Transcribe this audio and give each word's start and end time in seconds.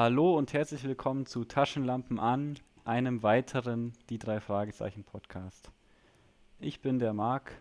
Hallo 0.00 0.38
und 0.38 0.52
herzlich 0.52 0.84
willkommen 0.84 1.26
zu 1.26 1.44
Taschenlampen 1.44 2.20
an, 2.20 2.56
einem 2.84 3.24
weiteren 3.24 3.94
Die 4.10 4.20
drei 4.20 4.38
Fragezeichen 4.38 5.02
Podcast. 5.02 5.72
Ich 6.60 6.80
bin 6.80 7.00
der 7.00 7.12
Marc. 7.12 7.60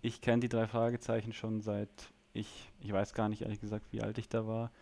Ich 0.00 0.20
kenne 0.20 0.40
die 0.40 0.48
drei 0.48 0.66
Fragezeichen 0.66 1.32
schon 1.32 1.60
seit 1.60 1.88
ich, 2.32 2.72
ich 2.80 2.92
weiß 2.92 3.14
gar 3.14 3.28
nicht 3.28 3.42
ehrlich 3.42 3.60
gesagt, 3.60 3.92
wie 3.92 4.02
alt 4.02 4.18
ich 4.18 4.28
da 4.28 4.44
war. 4.48 4.72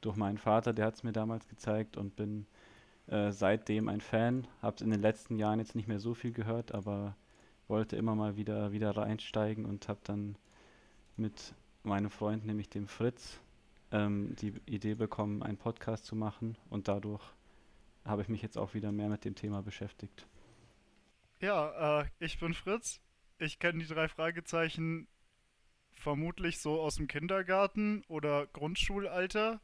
Durch 0.00 0.16
meinen 0.16 0.38
Vater, 0.38 0.72
der 0.72 0.86
hat 0.86 0.94
es 0.94 1.02
mir 1.02 1.12
damals 1.12 1.46
gezeigt 1.48 1.98
und 1.98 2.16
bin 2.16 2.46
äh, 3.08 3.30
seitdem 3.30 3.90
ein 3.90 4.00
Fan. 4.00 4.46
Habe 4.62 4.76
es 4.76 4.80
in 4.80 4.88
den 4.88 5.02
letzten 5.02 5.36
Jahren 5.36 5.58
jetzt 5.58 5.74
nicht 5.74 5.86
mehr 5.86 6.00
so 6.00 6.14
viel 6.14 6.32
gehört, 6.32 6.72
aber 6.72 7.14
wollte 7.68 7.96
immer 7.96 8.14
mal 8.14 8.38
wieder, 8.38 8.72
wieder 8.72 8.96
reinsteigen 8.96 9.66
und 9.66 9.86
habe 9.86 10.00
dann 10.04 10.36
mit 11.18 11.52
meinem 11.82 12.08
Freund, 12.08 12.46
nämlich 12.46 12.70
dem 12.70 12.88
Fritz, 12.88 13.38
ähm, 13.92 14.34
die 14.36 14.54
Idee 14.66 14.94
bekommen, 14.94 15.42
einen 15.42 15.58
Podcast 15.58 16.06
zu 16.06 16.16
machen 16.16 16.56
und 16.70 16.88
dadurch 16.88 17.22
habe 18.04 18.22
ich 18.22 18.28
mich 18.28 18.42
jetzt 18.42 18.58
auch 18.58 18.74
wieder 18.74 18.90
mehr 18.90 19.08
mit 19.08 19.24
dem 19.24 19.34
Thema 19.34 19.62
beschäftigt. 19.62 20.26
Ja, 21.40 22.00
äh, 22.00 22.06
ich 22.18 22.40
bin 22.40 22.54
Fritz. 22.54 23.00
Ich 23.38 23.58
kenne 23.58 23.80
die 23.80 23.86
drei 23.92 24.08
Fragezeichen 24.08 25.06
vermutlich 25.90 26.58
so 26.58 26.80
aus 26.80 26.96
dem 26.96 27.06
Kindergarten 27.06 28.02
oder 28.08 28.46
Grundschulalter 28.48 29.60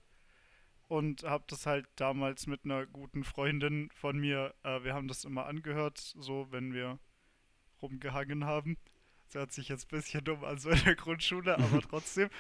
und 0.89 1.25
habe 1.25 1.45
das 1.49 1.67
halt 1.67 1.87
damals 1.97 2.47
mit 2.47 2.65
einer 2.65 2.87
guten 2.87 3.25
Freundin 3.25 3.91
von 3.93 4.19
mir, 4.19 4.55
äh, 4.63 4.83
wir 4.85 4.95
haben 4.95 5.09
das 5.09 5.25
immer 5.25 5.47
angehört, 5.47 5.99
so 5.99 6.47
wenn 6.51 6.73
wir 6.73 6.99
rumgehangen 7.83 8.45
haben. 8.45 8.79
Das 9.27 9.35
hört 9.35 9.53
sich 9.53 9.69
jetzt 9.69 9.93
ein 9.93 9.99
bisschen 9.99 10.25
dumm 10.25 10.45
an, 10.45 10.59
so 10.59 10.71
in 10.71 10.83
der 10.85 10.97
Grundschule, 10.97 11.59
aber 11.59 11.81
trotzdem. 11.89 12.31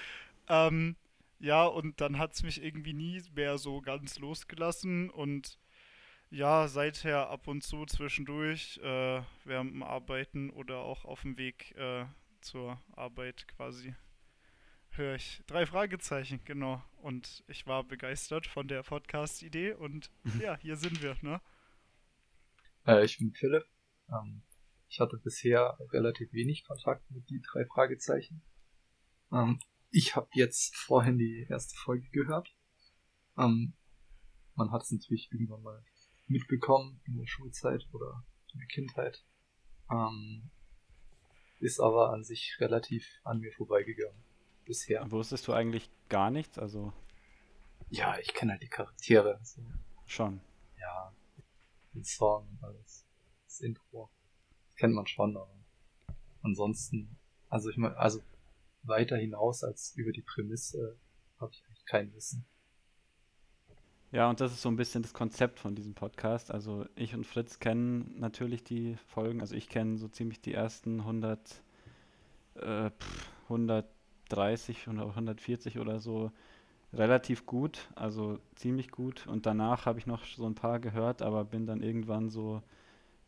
Ähm, 0.49 0.97
ja, 1.39 1.65
und 1.65 2.01
dann 2.01 2.19
hat 2.19 2.35
es 2.35 2.43
mich 2.43 2.63
irgendwie 2.63 2.95
nie 2.95 3.23
mehr 3.35 3.59
so 3.59 3.81
ganz 3.81 4.19
losgelassen 4.19 5.11
und 5.11 5.59
ja, 6.31 6.69
seither 6.69 7.31
ab 7.31 7.49
und 7.49 7.63
zu 7.63 7.87
zwischendurch 7.87 8.79
äh, 8.83 9.23
während 9.45 9.73
dem 9.73 9.83
Arbeiten 9.83 10.51
oder 10.51 10.79
auch 10.79 11.05
auf 11.05 11.23
dem 11.23 11.39
Weg 11.39 11.75
äh, 11.77 12.05
zur 12.41 12.81
Arbeit 12.93 13.49
quasi 13.49 13.95
höre 14.99 15.15
ich 15.15 15.43
drei 15.47 15.65
Fragezeichen, 15.65 16.41
genau. 16.45 16.83
Und 16.97 17.45
ich 17.47 17.67
war 17.67 17.85
begeistert 17.85 18.47
von 18.47 18.69
der 18.69 18.83
Podcast-Idee 18.83 19.75
und 19.75 20.11
ja, 20.41 20.59
hier 20.59 20.77
sind 20.77 21.03
wir, 21.03 21.17
ne? 21.23 21.41
Äh, 22.87 23.05
ich 23.05 23.19
bin 23.19 23.33
Philipp. 23.33 23.65
Ähm, 24.11 24.43
ich 24.89 25.01
hatte 25.01 25.19
bisher 25.19 25.79
relativ 25.93 26.33
wenig 26.33 26.65
Kontakt 26.65 27.09
mit 27.11 27.29
die 27.31 27.41
drei 27.41 27.65
Fragezeichen. 27.67 28.43
Ähm, 29.33 29.61
ich 29.91 30.17
habe 30.17 30.29
jetzt 30.35 30.77
vorhin 30.77 31.19
die 31.19 31.47
erste 31.49 31.77
Folge 31.77 32.09
gehört. 32.11 32.55
Ähm, 33.37 33.75
man 34.55 34.73
hat 34.73 34.83
es 34.83 34.91
natürlich 34.91 35.31
irgendwann 35.33 35.63
mal 35.63 35.85
mitbekommen 36.27 37.01
in 37.05 37.17
der 37.17 37.27
Schulzeit 37.27 37.89
oder 37.93 38.25
in 38.53 38.59
der 38.59 38.69
Kindheit. 38.69 39.25
Ähm, 39.91 40.51
ist 41.61 41.81
aber 41.81 42.11
an 42.13 42.25
sich 42.25 42.57
relativ 42.61 43.21
an 43.25 43.41
mir 43.41 43.53
vorbeigegangen. 43.53 44.23
Bisher. 44.65 45.11
Wusstest 45.11 45.49
du 45.49 45.53
eigentlich 45.53 45.91
gar 46.09 46.31
nichts? 46.31 46.59
Also. 46.59 46.93
Ja, 47.89 48.19
ich 48.19 48.35
kenne 48.35 48.53
halt 48.53 48.63
die 48.63 48.69
Charaktere. 48.69 49.37
Also, 49.37 49.63
schon. 50.07 50.41
Ja. 50.79 51.15
Den 51.95 52.05
Song 52.05 52.49
und 52.49 52.63
alles. 52.63 53.07
Das 53.45 53.61
Intro. 53.61 54.11
Das 54.67 54.77
kennt 54.77 54.95
man 54.95 55.07
schon, 55.07 55.37
aber 55.37 55.59
ansonsten, 56.43 57.19
also 57.49 57.71
ich 57.71 57.79
meine, 57.79 57.97
also 57.97 58.21
weiter 58.89 59.17
hinaus 59.17 59.63
als 59.63 59.95
über 59.97 60.13
die 60.13 60.23
Prämisse 60.23 60.99
habe 61.39 61.53
ich 61.53 61.65
eigentlich 61.67 61.87
kein 61.87 62.13
Wissen. 62.15 62.47
Ja, 64.11 64.31
und 64.31 64.41
das 64.41 64.53
ist 64.53 64.63
so 64.63 64.71
ein 64.71 64.77
bisschen 64.77 65.03
das 65.03 65.13
Konzept 65.13 65.61
von 65.61 65.75
diesem 65.75 65.95
Podcast. 65.95 66.51
Also 66.51 66.87
ich 66.97 67.15
und 67.15 67.27
Fritz 67.27 67.59
kennen 67.59 68.15
natürlich 68.19 68.65
die 68.65 68.97
Folgen. 69.09 69.41
Also 69.43 69.55
ich 69.55 69.69
kenne 69.69 69.99
so 69.99 70.09
ziemlich 70.09 70.41
die 70.41 70.55
ersten 70.55 71.01
100, 71.01 71.63
äh, 72.55 72.91
130, 73.49 74.89
140 74.89 75.79
oder 75.79 76.01
so 76.01 76.33
relativ 76.95 77.45
gut, 77.45 77.91
also 77.95 78.39
ziemlich 78.55 78.91
gut. 78.91 79.27
Und 79.27 79.45
danach 79.45 79.85
habe 79.85 79.99
ich 79.99 80.07
noch 80.07 80.25
so 80.25 80.47
ein 80.47 80.55
paar 80.55 80.81
gehört, 80.81 81.21
aber 81.21 81.45
bin 81.45 81.67
dann 81.67 81.83
irgendwann 81.83 82.31
so 82.31 82.63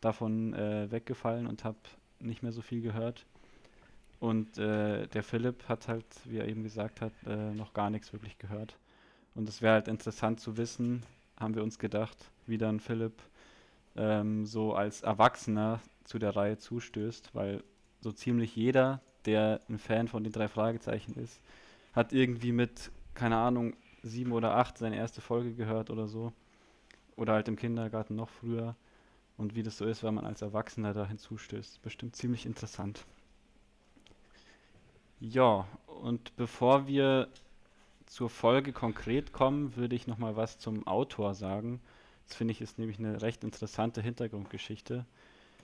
davon 0.00 0.54
äh, 0.54 0.90
weggefallen 0.90 1.46
und 1.46 1.64
habe 1.64 1.78
nicht 2.20 2.42
mehr 2.42 2.52
so 2.52 2.62
viel 2.62 2.80
gehört. 2.80 3.26
Und 4.20 4.58
äh, 4.58 5.06
der 5.06 5.22
Philipp 5.22 5.68
hat 5.68 5.88
halt, 5.88 6.04
wie 6.24 6.38
er 6.38 6.48
eben 6.48 6.62
gesagt 6.62 7.00
hat, 7.00 7.12
äh, 7.26 7.52
noch 7.54 7.72
gar 7.72 7.90
nichts 7.90 8.12
wirklich 8.12 8.38
gehört. 8.38 8.76
Und 9.34 9.48
es 9.48 9.62
wäre 9.62 9.74
halt 9.74 9.88
interessant 9.88 10.40
zu 10.40 10.56
wissen, 10.56 11.02
haben 11.38 11.54
wir 11.54 11.62
uns 11.62 11.78
gedacht, 11.78 12.18
wie 12.46 12.58
dann 12.58 12.80
Philipp 12.80 13.14
ähm, 13.96 14.44
so 14.46 14.74
als 14.74 15.02
Erwachsener 15.02 15.80
zu 16.04 16.18
der 16.18 16.36
Reihe 16.36 16.58
zustößt, 16.58 17.34
weil 17.34 17.62
so 18.00 18.12
ziemlich 18.12 18.54
jeder, 18.56 19.00
der 19.24 19.60
ein 19.68 19.78
Fan 19.78 20.08
von 20.08 20.22
den 20.24 20.32
drei 20.32 20.48
Fragezeichen 20.48 21.14
ist, 21.14 21.40
hat 21.94 22.12
irgendwie 22.12 22.52
mit, 22.52 22.90
keine 23.14 23.36
Ahnung, 23.36 23.74
sieben 24.02 24.32
oder 24.32 24.56
acht 24.56 24.78
seine 24.78 24.96
erste 24.96 25.20
Folge 25.20 25.54
gehört 25.54 25.90
oder 25.90 26.08
so. 26.08 26.32
Oder 27.16 27.34
halt 27.34 27.48
im 27.48 27.56
Kindergarten 27.56 28.16
noch 28.16 28.30
früher. 28.30 28.76
Und 29.36 29.54
wie 29.54 29.62
das 29.62 29.78
so 29.78 29.86
ist, 29.86 30.02
wenn 30.02 30.14
man 30.14 30.26
als 30.26 30.42
Erwachsener 30.42 30.94
da 30.94 31.06
hinzustößt. 31.06 31.82
Bestimmt 31.82 32.16
ziemlich 32.16 32.46
interessant. 32.46 33.06
Ja, 35.20 35.66
und 35.86 36.34
bevor 36.36 36.86
wir 36.86 37.28
zur 38.06 38.30
Folge 38.30 38.72
konkret 38.72 39.32
kommen, 39.32 39.76
würde 39.76 39.94
ich 39.94 40.06
nochmal 40.06 40.34
was 40.34 40.58
zum 40.58 40.86
Autor 40.86 41.34
sagen. 41.34 41.80
Das 42.26 42.36
finde 42.36 42.52
ich 42.52 42.60
ist 42.60 42.78
nämlich 42.78 42.98
eine 42.98 43.22
recht 43.22 43.44
interessante 43.44 44.02
Hintergrundgeschichte. 44.02 45.04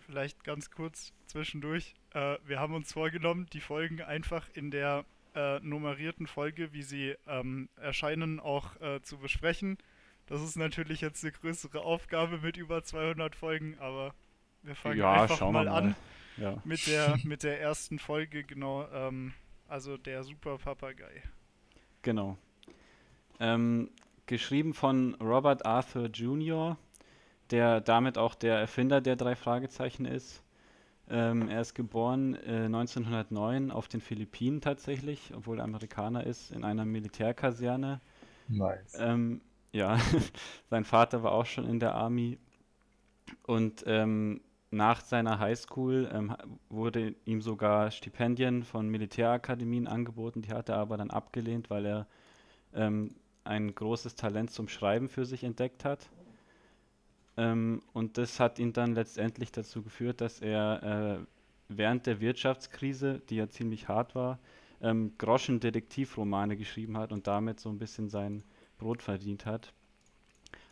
Vielleicht 0.07 0.45
ganz 0.45 0.71
kurz 0.71 1.13
zwischendurch. 1.27 1.95
Äh, 2.13 2.37
wir 2.45 2.61
haben 2.61 2.75
uns 2.75 2.93
vorgenommen, 2.93 3.47
die 3.53 3.61
Folgen 3.61 4.03
einfach 4.03 4.49
in 4.55 4.71
der 4.71 5.05
äh, 5.35 5.59
nummerierten 5.61 6.27
Folge, 6.27 6.73
wie 6.73 6.83
sie 6.83 7.17
ähm, 7.27 7.69
erscheinen, 7.77 8.39
auch 8.39 8.81
äh, 8.81 9.01
zu 9.03 9.19
besprechen. 9.19 9.79
Das 10.27 10.43
ist 10.43 10.57
natürlich 10.57 11.01
jetzt 11.01 11.25
eine 11.25 11.33
größere 11.33 11.81
Aufgabe 11.81 12.39
mit 12.39 12.57
über 12.57 12.83
200 12.83 13.35
Folgen, 13.35 13.77
aber 13.79 14.15
wir 14.63 14.75
fangen 14.75 14.99
ja, 14.99 15.23
einfach 15.23 15.41
mal, 15.41 15.65
mal, 15.65 15.69
an 15.69 15.95
ja. 16.37 16.61
mit, 16.65 16.87
der, 16.87 17.19
mit 17.25 17.43
der 17.43 17.61
ersten 17.61 17.99
Folge, 17.99 18.45
genau. 18.45 18.89
Ähm, 18.93 19.33
also 19.69 19.97
der 19.97 20.23
Super 20.25 20.59
Papagei. 20.59 21.23
Genau. 22.03 22.37
Ähm, 23.41 23.91
geschrieben 24.27 24.75
von 24.75 25.15
Robert 25.17 25.67
Arthur 25.67 26.07
Jr., 26.07 26.77
der 27.51 27.81
damit 27.81 28.19
auch 28.19 28.35
der 28.35 28.59
Erfinder 28.59 29.01
der 29.01 29.17
drei 29.17 29.37
Fragezeichen 29.37 30.05
ist. 30.05 30.43
Ähm, 31.09 31.49
er 31.49 31.61
ist 31.61 31.75
geboren 31.75 32.35
äh, 32.35 32.65
1909 32.65 33.71
auf 33.71 33.87
den 33.87 34.01
Philippinen 34.01 34.61
tatsächlich, 34.61 35.33
obwohl 35.37 35.59
er 35.59 35.65
Amerikaner 35.65 36.25
ist, 36.25 36.51
in 36.51 36.65
einer 36.65 36.85
Militärkaserne. 36.85 38.01
Nice. 38.49 38.97
Ähm, 38.99 39.41
ja, 39.73 39.99
sein 40.71 40.85
Vater 40.85 41.23
war 41.23 41.33
auch 41.33 41.47
schon 41.47 41.69
in 41.69 41.79
der 41.79 41.95
Army 41.95 42.39
und 43.45 43.85
ähm, 43.87 44.41
nach 44.71 45.01
seiner 45.01 45.39
Highschool 45.39 46.11
ähm, 46.13 46.37
wurde 46.69 47.15
ihm 47.25 47.41
sogar 47.41 47.91
Stipendien 47.91 48.65
von 48.65 48.89
Militärakademien 48.89 49.87
angeboten, 49.87 50.43
die 50.43 50.53
hat 50.53 50.69
er 50.69 50.77
aber 50.77 50.97
dann 50.97 51.11
abgelehnt, 51.11 51.71
weil 51.71 51.87
er 51.87 52.07
ähm, 52.75 53.15
ein 53.45 53.75
großes 53.75 54.17
Talent 54.17 54.51
zum 54.51 54.69
Schreiben 54.69 55.09
für 55.09 55.25
sich 55.25 55.45
entdeckt 55.45 55.85
hat. 55.85 56.11
Ähm, 57.37 57.83
und 57.93 58.19
das 58.19 58.41
hat 58.41 58.59
ihn 58.59 58.73
dann 58.73 58.95
letztendlich 58.95 59.53
dazu 59.53 59.83
geführt, 59.83 60.21
dass 60.21 60.41
er 60.41 61.21
äh, 61.21 61.27
während 61.69 62.07
der 62.07 62.21
Wirtschaftskrise, 62.21 63.21
die 63.29 63.37
ja 63.37 63.49
ziemlich 63.49 63.89
hart 63.89 64.15
war, 64.15 64.39
ähm, 64.81 65.13
Groschen-Detektivromane 65.19 66.57
geschrieben 66.57 66.97
hat 66.97 67.13
und 67.13 67.27
damit 67.27 67.61
so 67.61 67.69
ein 67.69 67.79
bisschen 67.79 68.09
sein 68.09 68.43
Brot 68.79 69.03
verdient 69.03 69.47
hat. 69.47 69.73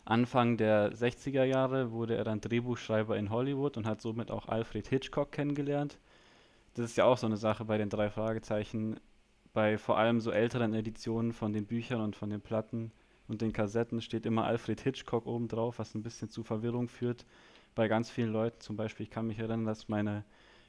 Anfang 0.05 0.57
der 0.57 0.93
60er 0.93 1.43
Jahre 1.43 1.91
wurde 1.91 2.15
er 2.15 2.23
dann 2.23 2.39
Drehbuchschreiber 2.39 3.17
in 3.17 3.31
Hollywood 3.31 3.75
und 3.75 3.87
hat 3.87 4.01
somit 4.01 4.29
auch 4.29 4.47
Alfred 4.47 4.87
Hitchcock 4.87 5.31
kennengelernt. 5.31 5.97
Das 6.75 6.85
ist 6.85 6.97
ja 6.97 7.05
auch 7.05 7.17
so 7.17 7.25
eine 7.25 7.37
Sache 7.37 7.65
bei 7.65 7.79
den 7.79 7.89
drei 7.89 8.11
Fragezeichen. 8.11 8.99
Bei 9.53 9.79
vor 9.79 9.97
allem 9.97 10.19
so 10.19 10.29
älteren 10.31 10.75
Editionen 10.75 11.33
von 11.33 11.53
den 11.53 11.65
Büchern 11.65 12.01
und 12.01 12.15
von 12.15 12.29
den 12.29 12.41
Platten 12.41 12.91
und 13.27 13.41
den 13.41 13.51
Kassetten 13.51 13.99
steht 14.01 14.27
immer 14.27 14.45
Alfred 14.45 14.79
Hitchcock 14.81 15.25
oben 15.25 15.47
drauf, 15.47 15.79
was 15.79 15.95
ein 15.95 16.03
bisschen 16.03 16.29
zu 16.29 16.43
Verwirrung 16.43 16.87
führt 16.87 17.25
bei 17.73 17.87
ganz 17.87 18.11
vielen 18.11 18.31
Leuten. 18.31 18.59
Zum 18.59 18.75
Beispiel, 18.75 19.05
ich 19.05 19.09
kann 19.09 19.25
mich 19.25 19.39
erinnern, 19.39 19.65
dass 19.65 19.87
meine 19.87 20.23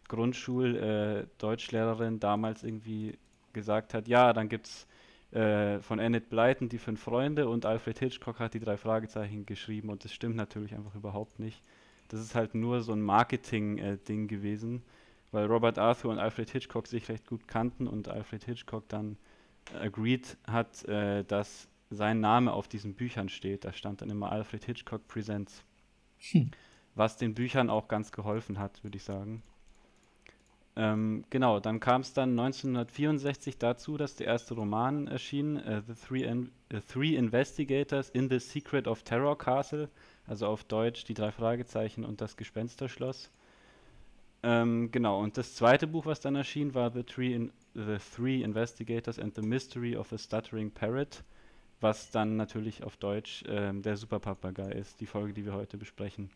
Grundschul-Deutschlehrerin 0.08 2.16
äh, 2.16 2.18
damals 2.18 2.62
irgendwie 2.62 3.18
gesagt 3.52 3.92
hat, 3.92 4.08
ja, 4.08 4.32
dann 4.32 4.48
gibt 4.48 4.68
es 4.68 4.86
äh, 5.32 5.80
von 5.80 5.98
Enid 5.98 6.28
Blyton, 6.28 6.68
die 6.68 6.78
fünf 6.78 7.02
Freunde, 7.02 7.48
und 7.48 7.66
Alfred 7.66 7.98
Hitchcock 7.98 8.38
hat 8.38 8.54
die 8.54 8.60
drei 8.60 8.76
Fragezeichen 8.76 9.46
geschrieben 9.46 9.90
und 9.90 10.04
das 10.04 10.12
stimmt 10.12 10.36
natürlich 10.36 10.74
einfach 10.74 10.94
überhaupt 10.94 11.38
nicht. 11.38 11.62
Das 12.08 12.20
ist 12.20 12.34
halt 12.34 12.54
nur 12.54 12.82
so 12.82 12.92
ein 12.92 13.02
Marketing-Ding 13.02 14.24
äh, 14.24 14.26
gewesen, 14.26 14.82
weil 15.32 15.46
Robert 15.46 15.78
Arthur 15.78 16.12
und 16.12 16.18
Alfred 16.18 16.50
Hitchcock 16.50 16.86
sich 16.86 17.08
recht 17.08 17.26
gut 17.26 17.48
kannten 17.48 17.86
und 17.86 18.08
Alfred 18.08 18.44
Hitchcock 18.44 18.88
dann 18.88 19.16
agreed 19.74 20.36
hat, 20.46 20.84
äh, 20.84 21.24
dass 21.24 21.68
sein 21.90 22.20
Name 22.20 22.52
auf 22.52 22.68
diesen 22.68 22.94
Büchern 22.94 23.28
steht. 23.28 23.64
Da 23.64 23.72
stand 23.72 24.02
dann 24.02 24.10
immer 24.10 24.30
Alfred 24.30 24.64
Hitchcock 24.64 25.06
Presents. 25.08 25.64
Hm. 26.30 26.50
Was 26.94 27.16
den 27.16 27.34
Büchern 27.34 27.70
auch 27.70 27.88
ganz 27.88 28.12
geholfen 28.12 28.58
hat, 28.58 28.82
würde 28.82 28.96
ich 28.96 29.04
sagen. 29.04 29.42
Ähm, 30.78 31.24
genau, 31.30 31.58
dann 31.58 31.80
kam 31.80 32.02
es 32.02 32.12
dann 32.12 32.38
1964 32.38 33.56
dazu, 33.56 33.96
dass 33.96 34.16
der 34.16 34.26
erste 34.26 34.54
Roman 34.54 35.06
erschien, 35.06 35.56
äh, 35.56 35.80
The 35.86 35.94
Three, 35.94 36.22
In 36.24 36.50
The 36.70 36.80
Three 36.80 37.16
Investigators 37.16 38.10
in 38.10 38.28
the 38.28 38.38
Secret 38.38 38.86
of 38.86 39.02
Terror 39.02 39.38
Castle, 39.38 39.88
also 40.26 40.46
auf 40.46 40.64
Deutsch 40.64 41.04
die 41.04 41.14
drei 41.14 41.32
Fragezeichen 41.32 42.04
und 42.04 42.20
das 42.20 42.36
Gespensterschloss. 42.36 43.30
Ähm, 44.42 44.90
genau, 44.92 45.22
und 45.22 45.38
das 45.38 45.54
zweite 45.54 45.86
Buch, 45.86 46.04
was 46.04 46.20
dann 46.20 46.36
erschien, 46.36 46.74
war 46.74 46.90
The 46.92 47.04
Three, 47.04 47.32
In 47.32 47.52
the 47.74 47.96
Three 48.14 48.42
Investigators 48.42 49.18
and 49.18 49.34
the 49.34 49.42
Mystery 49.42 49.96
of 49.96 50.12
a 50.12 50.18
Stuttering 50.18 50.70
Parrot, 50.70 51.24
was 51.80 52.10
dann 52.10 52.36
natürlich 52.36 52.84
auf 52.84 52.98
Deutsch 52.98 53.44
ähm, 53.48 53.80
der 53.80 53.96
Superpapagei 53.96 54.72
ist, 54.72 55.00
die 55.00 55.06
Folge, 55.06 55.32
die 55.32 55.46
wir 55.46 55.54
heute 55.54 55.78
besprechen. 55.78 56.30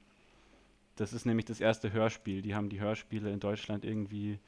Das 1.00 1.14
ist 1.14 1.24
nämlich 1.24 1.46
das 1.46 1.62
erste 1.62 1.94
Hörspiel. 1.94 2.42
Die 2.42 2.54
haben 2.54 2.68
die 2.68 2.78
Hörspiele 2.78 3.32
in 3.32 3.40
Deutschland 3.40 3.86
irgendwie 3.86 4.38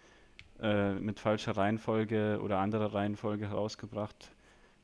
äh, 0.60 0.92
mit 0.96 1.18
falscher 1.18 1.56
Reihenfolge 1.56 2.40
oder 2.42 2.58
anderer 2.58 2.92
Reihenfolge 2.92 3.48
herausgebracht. 3.48 4.34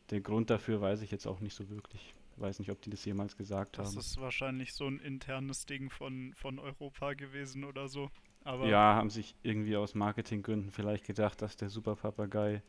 Der 0.09 0.23
Grund 0.23 0.49
dafür 0.49 0.81
weiß 0.81 1.03
ich 1.03 1.11
jetzt 1.11 1.26
auch 1.26 1.41
nicht 1.41 1.55
so 1.55 1.69
wirklich. 1.69 2.15
Ich 2.35 2.41
weiß 2.41 2.59
nicht, 2.61 2.70
ob 2.70 2.81
die 2.81 2.88
das 2.88 3.05
jemals 3.05 3.37
gesagt 3.37 3.76
das 3.76 3.88
haben. 3.88 3.97
Das 3.97 4.06
ist 4.06 4.19
wahrscheinlich 4.19 4.73
so 4.73 4.87
ein 4.87 4.99
internes 4.99 5.67
Ding 5.67 5.91
von, 5.91 6.32
von 6.32 6.59
Europa 6.59 7.12
gewesen 7.12 7.65
oder 7.65 7.87
so. 7.88 8.09
Aber 8.44 8.67
ja, 8.67 8.94
haben 8.94 9.11
sich 9.11 9.35
irgendwie 9.43 9.76
aus 9.76 9.94
Marketinggründen 9.94 10.71
vielleicht 10.71 11.05
gedacht, 11.05 11.43
dass 11.43 11.59
der 11.59 11.69
Superpapagei 11.69 12.62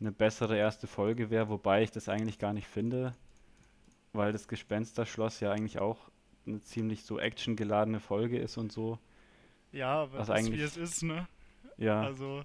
eine 0.00 0.10
bessere 0.10 0.56
erste 0.56 0.86
Folge 0.86 1.28
wäre, 1.28 1.50
wobei 1.50 1.82
ich 1.82 1.90
das 1.90 2.08
eigentlich 2.08 2.38
gar 2.38 2.54
nicht 2.54 2.66
finde, 2.66 3.14
weil 4.14 4.32
das 4.32 4.48
Gespensterschloss 4.48 5.40
ja 5.40 5.52
eigentlich 5.52 5.80
auch 5.80 6.10
eine 6.46 6.60
ziemlich 6.60 7.04
so 7.04 7.18
actiongeladene 7.18 8.00
Folge 8.00 8.38
ist 8.38 8.56
und 8.58 8.72
so. 8.72 8.98
Ja, 9.72 10.02
aber 10.02 10.18
Was 10.18 10.26
das 10.28 10.38
eigentlich- 10.38 10.58
wie 10.60 10.64
es 10.64 10.76
ist, 10.76 11.02
ne? 11.02 11.26
Ja, 11.78 12.02
Also, 12.02 12.42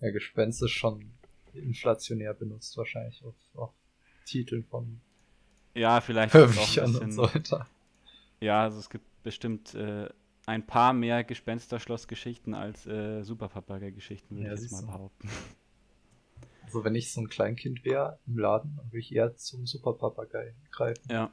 Ja, 0.00 0.10
Gespenst 0.10 0.62
ist 0.62 0.72
schon 0.72 1.10
inflationär 1.52 2.34
benutzt 2.34 2.76
wahrscheinlich 2.76 3.22
auf, 3.24 3.34
auf 3.54 3.72
Titeln 4.26 4.64
von 4.64 5.00
ja, 5.74 6.00
vielleicht 6.00 6.34
auch 6.36 6.40
ein 6.40 6.84
und 6.84 6.92
bisschen. 6.92 7.12
so 7.12 7.22
weiter. 7.22 7.66
Ja, 8.40 8.62
also 8.62 8.78
es 8.78 8.90
gibt 8.90 9.04
bestimmt 9.22 9.74
äh, 9.74 10.08
ein 10.46 10.66
paar 10.66 10.92
mehr 10.92 11.24
Gespensterschloss-Geschichten 11.24 12.54
als 12.54 12.86
äh, 12.86 13.22
Superpapagei-Geschichten, 13.22 14.36
würde 14.36 14.48
Ja, 14.48 14.54
ich 14.54 14.60
jetzt 14.60 14.72
mal 14.72 14.82
behaupten. 14.82 15.28
Also 16.64 16.82
wenn 16.84 16.94
ich 16.94 17.12
so 17.12 17.20
ein 17.20 17.28
Kleinkind 17.28 17.84
wäre 17.84 18.18
im 18.26 18.38
Laden, 18.38 18.74
dann 18.76 18.86
würde 18.86 18.98
ich 18.98 19.14
eher 19.14 19.34
zum 19.36 19.66
Superpapagei 19.66 20.54
greifen. 20.70 21.02
Ja. 21.10 21.30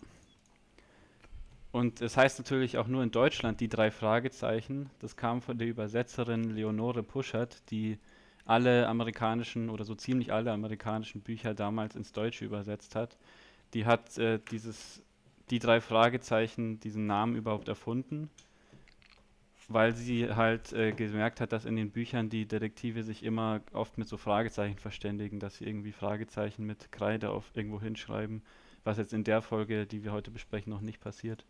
Und 1.71 2.01
es 2.01 2.18
heißt 2.18 2.38
natürlich 2.39 2.77
auch 2.77 2.88
nur 2.88 3.01
in 3.01 3.12
Deutschland 3.12 3.62
die 3.62 3.69
drei 3.69 3.91
Fragezeichen. 3.91 4.89
Das 5.00 5.15
kam 5.15 5.41
von 5.41 5.57
der 5.57 5.68
Übersetzerin 5.68 6.56
Leonore 6.56 7.01
Puschert, 7.01 7.69
die 7.71 7.97
alle 8.45 8.88
amerikanischen 8.88 9.69
oder 9.69 9.85
so 9.85 9.95
ziemlich 9.95 10.33
alle 10.33 10.51
amerikanischen 10.51 11.21
Bücher 11.21 11.53
damals 11.53 11.95
ins 11.95 12.12
Deutsche 12.12 12.44
übersetzt 12.44 12.95
hat. 12.95 13.18
Die 13.73 13.85
hat 13.85 14.18
äh, 14.18 14.39
dieses, 14.51 15.01
die 15.50 15.59
drei 15.59 15.79
Fragezeichen, 15.79 16.81
diesen 16.81 17.07
Namen 17.07 17.38
überhaupt 17.38 17.69
erfunden, 17.69 18.29
weil 19.69 19.95
sie 19.95 20.33
halt 20.33 20.74
äh, 20.74 20.91
gemerkt 20.91 21.39
hat, 21.39 21.53
dass 21.53 21.63
in 21.63 21.77
den 21.77 21.91
Büchern 21.91 22.29
die 22.29 22.45
Detektive 22.45 23.03
sich 23.03 23.24
immer 23.24 23.62
oft 23.71 23.97
mit 23.97 24.09
so 24.09 24.17
Fragezeichen 24.17 24.77
verständigen, 24.77 25.39
dass 25.39 25.57
sie 25.57 25.65
irgendwie 25.65 25.94
Fragezeichen 25.94 26.65
mit 26.65 26.91
Kreide 26.91 27.29
auf 27.29 27.50
irgendwo 27.53 27.79
hinschreiben 27.79 28.41
was 28.83 28.97
jetzt 28.97 29.13
in 29.13 29.24
der 29.24 29.41
Folge, 29.41 29.85
die 29.85 30.03
wir 30.03 30.12
heute 30.12 30.31
besprechen, 30.31 30.71
noch 30.71 30.81
nicht 30.81 31.00
passiert. 31.00 31.45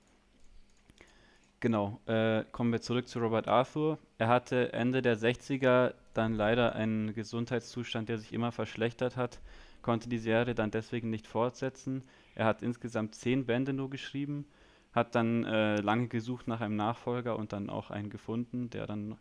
Genau, 1.61 2.01
äh, 2.07 2.43
kommen 2.51 2.71
wir 2.71 2.81
zurück 2.81 3.07
zu 3.07 3.19
Robert 3.19 3.47
Arthur. 3.47 3.99
Er 4.17 4.29
hatte 4.29 4.73
Ende 4.73 5.03
der 5.03 5.15
60er 5.15 5.93
dann 6.15 6.33
leider 6.33 6.73
einen 6.73 7.13
Gesundheitszustand, 7.13 8.09
der 8.09 8.17
sich 8.17 8.33
immer 8.33 8.51
verschlechtert 8.51 9.15
hat, 9.15 9.39
konnte 9.83 10.09
die 10.09 10.17
Serie 10.17 10.55
dann 10.55 10.71
deswegen 10.71 11.11
nicht 11.11 11.27
fortsetzen. 11.27 12.03
Er 12.33 12.45
hat 12.45 12.63
insgesamt 12.63 13.13
zehn 13.13 13.45
Bände 13.45 13.73
nur 13.73 13.91
geschrieben, 13.91 14.45
hat 14.91 15.13
dann 15.13 15.43
äh, 15.43 15.75
lange 15.75 16.07
gesucht 16.07 16.47
nach 16.47 16.61
einem 16.61 16.75
Nachfolger 16.75 17.37
und 17.37 17.53
dann 17.53 17.69
auch 17.69 17.91
einen 17.91 18.09
gefunden, 18.09 18.71
der 18.71 18.87
dann 18.87 19.17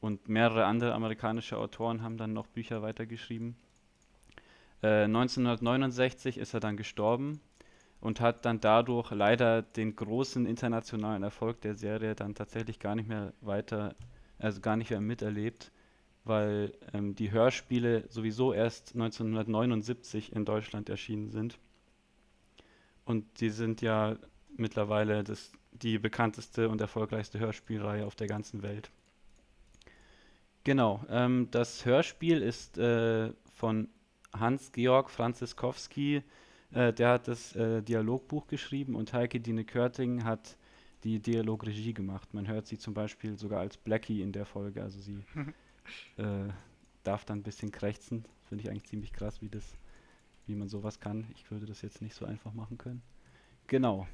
und 0.00 0.28
mehrere 0.28 0.64
andere 0.64 0.94
amerikanische 0.94 1.56
Autoren 1.56 2.02
haben 2.02 2.16
dann 2.16 2.32
noch 2.32 2.48
Bücher 2.48 2.82
weitergeschrieben. 2.82 3.54
Äh, 4.82 5.04
1969 5.04 6.38
ist 6.38 6.54
er 6.54 6.60
dann 6.60 6.76
gestorben 6.76 7.40
und 8.00 8.20
hat 8.20 8.44
dann 8.44 8.60
dadurch 8.60 9.10
leider 9.10 9.62
den 9.62 9.96
großen 9.96 10.46
internationalen 10.46 11.22
Erfolg 11.22 11.60
der 11.62 11.74
Serie 11.74 12.14
dann 12.14 12.34
tatsächlich 12.34 12.78
gar 12.78 12.94
nicht 12.94 13.08
mehr 13.08 13.32
weiter, 13.40 13.94
also 14.38 14.60
gar 14.60 14.76
nicht 14.76 14.90
mehr 14.90 15.00
miterlebt, 15.00 15.72
weil 16.24 16.72
ähm, 16.92 17.14
die 17.14 17.30
Hörspiele 17.30 18.04
sowieso 18.08 18.52
erst 18.52 18.94
1979 18.94 20.32
in 20.32 20.44
Deutschland 20.44 20.88
erschienen 20.88 21.30
sind. 21.30 21.58
Und 23.04 23.40
die 23.40 23.50
sind 23.50 23.82
ja 23.82 24.16
mittlerweile 24.56 25.24
das, 25.24 25.52
die 25.72 25.98
bekannteste 25.98 26.68
und 26.68 26.80
erfolgreichste 26.80 27.38
Hörspielreihe 27.38 28.06
auf 28.06 28.14
der 28.14 28.26
ganzen 28.26 28.62
Welt. 28.62 28.90
Genau, 30.64 31.04
ähm, 31.10 31.48
das 31.50 31.84
Hörspiel 31.84 32.40
ist 32.40 32.78
äh, 32.78 33.32
von 33.52 33.88
Hans-Georg 34.32 35.10
Franziskowski, 35.10 36.22
äh, 36.74 36.92
der 36.92 37.10
hat 37.10 37.28
das 37.28 37.54
äh, 37.56 37.82
Dialogbuch 37.82 38.46
geschrieben 38.46 38.94
und 38.96 39.12
Heike 39.12 39.40
Dine 39.40 39.64
Körting 39.64 40.24
hat 40.24 40.56
die 41.04 41.20
Dialogregie 41.20 41.94
gemacht. 41.94 42.34
Man 42.34 42.48
hört 42.48 42.66
sie 42.66 42.78
zum 42.78 42.94
Beispiel 42.94 43.38
sogar 43.38 43.60
als 43.60 43.76
Blackie 43.76 44.22
in 44.22 44.32
der 44.32 44.46
Folge, 44.46 44.82
also 44.82 45.00
sie 45.00 45.24
äh, 46.16 46.48
darf 47.04 47.24
dann 47.24 47.40
ein 47.40 47.42
bisschen 47.42 47.72
krächzen. 47.72 48.24
Finde 48.48 48.64
ich 48.64 48.70
eigentlich 48.70 48.84
ziemlich 48.86 49.12
krass, 49.12 49.42
wie 49.42 49.48
das, 49.50 49.78
wie 50.46 50.54
man 50.54 50.68
sowas 50.68 51.00
kann. 51.00 51.26
Ich 51.34 51.50
würde 51.50 51.66
das 51.66 51.82
jetzt 51.82 52.02
nicht 52.02 52.14
so 52.14 52.26
einfach 52.26 52.54
machen 52.54 52.78
können. 52.78 53.02
Genau. 53.66 54.08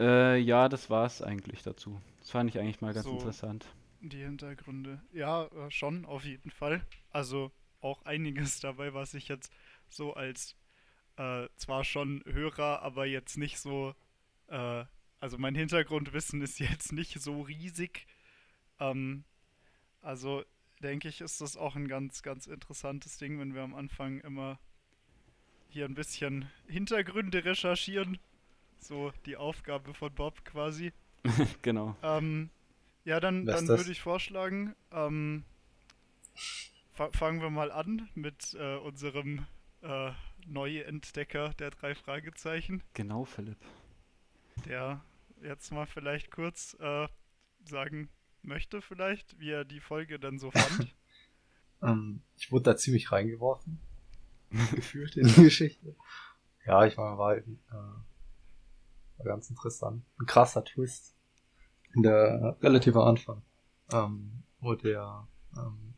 Äh, 0.00 0.38
ja, 0.38 0.68
das 0.68 0.90
war's 0.90 1.22
eigentlich 1.22 1.62
dazu. 1.62 2.00
Das 2.20 2.30
fand 2.30 2.50
ich 2.50 2.58
eigentlich 2.58 2.80
mal 2.80 2.92
ganz 2.94 3.06
So. 3.06 3.12
interessant. 3.12 3.66
die 4.00 4.18
Hintergründe. 4.24 5.00
Ja, 5.12 5.46
äh, 5.46 5.70
schon, 5.70 6.04
auf 6.04 6.24
jeden 6.24 6.50
Fall. 6.50 6.86
Also 7.10 7.52
auch 7.80 8.04
einiges 8.04 8.60
dabei, 8.60 8.94
was 8.94 9.14
ich 9.14 9.28
jetzt 9.28 9.52
so 9.88 10.14
als 10.14 10.56
äh, 11.22 11.48
zwar 11.56 11.84
schon 11.84 12.22
Hörer, 12.26 12.82
aber 12.82 13.06
jetzt 13.06 13.36
nicht 13.38 13.58
so, 13.58 13.94
äh, 14.48 14.84
also 15.20 15.38
mein 15.38 15.54
Hintergrundwissen 15.54 16.42
ist 16.42 16.58
jetzt 16.58 16.92
nicht 16.92 17.20
so 17.20 17.42
riesig. 17.42 18.06
Ähm, 18.80 19.24
also 20.00 20.42
denke 20.82 21.08
ich, 21.08 21.20
ist 21.20 21.40
das 21.40 21.56
auch 21.56 21.76
ein 21.76 21.86
ganz, 21.86 22.22
ganz 22.22 22.46
interessantes 22.46 23.18
Ding, 23.18 23.38
wenn 23.38 23.54
wir 23.54 23.62
am 23.62 23.74
Anfang 23.74 24.20
immer 24.20 24.58
hier 25.68 25.84
ein 25.84 25.94
bisschen 25.94 26.50
Hintergründe 26.66 27.44
recherchieren. 27.44 28.18
So 28.78 29.12
die 29.26 29.36
Aufgabe 29.36 29.94
von 29.94 30.12
Bob 30.12 30.44
quasi. 30.44 30.92
genau. 31.62 31.96
Ähm, 32.02 32.50
ja, 33.04 33.20
dann, 33.20 33.46
Was 33.46 33.56
dann 33.56 33.66
das? 33.68 33.78
würde 33.78 33.92
ich 33.92 34.00
vorschlagen, 34.00 34.74
ähm, 34.90 35.44
fa 36.92 37.10
fangen 37.12 37.40
wir 37.40 37.50
mal 37.50 37.70
an 37.70 38.08
mit 38.14 38.54
äh, 38.54 38.76
unserem 38.76 39.46
äh, 39.82 40.12
Neuentdecker 40.46 41.50
der 41.54 41.70
drei 41.70 41.94
Fragezeichen, 41.94 42.82
Genau, 42.94 43.24
Philipp. 43.24 43.58
der 44.66 45.04
jetzt 45.42 45.70
mal 45.72 45.86
vielleicht 45.86 46.30
kurz 46.30 46.76
äh, 46.80 47.08
sagen 47.64 48.08
möchte, 48.42 48.80
vielleicht, 48.82 49.38
wie 49.38 49.50
er 49.50 49.64
die 49.64 49.80
Folge 49.80 50.18
dann 50.18 50.38
so 50.38 50.50
fand. 50.50 50.94
Ähm, 51.84 52.22
ich 52.36 52.52
wurde 52.52 52.62
da 52.62 52.76
ziemlich 52.76 53.10
reingeworfen, 53.10 53.80
gefühlt 54.72 55.16
in 55.16 55.26
die 55.26 55.42
Geschichte. 55.42 55.96
Ja, 56.64 56.86
ich 56.86 56.96
meine, 56.96 57.18
war, 57.18 57.36
äh, 57.36 57.42
war 57.72 59.24
ganz 59.24 59.50
interessant. 59.50 60.04
Ein 60.20 60.26
krasser 60.26 60.64
Twist 60.64 61.16
in 61.92 62.04
der 62.04 62.56
relativ 62.62 62.94
am 62.94 63.02
Anfang, 63.08 63.42
ähm, 63.92 64.44
wo 64.60 64.76
der 64.76 65.26
ähm, 65.56 65.94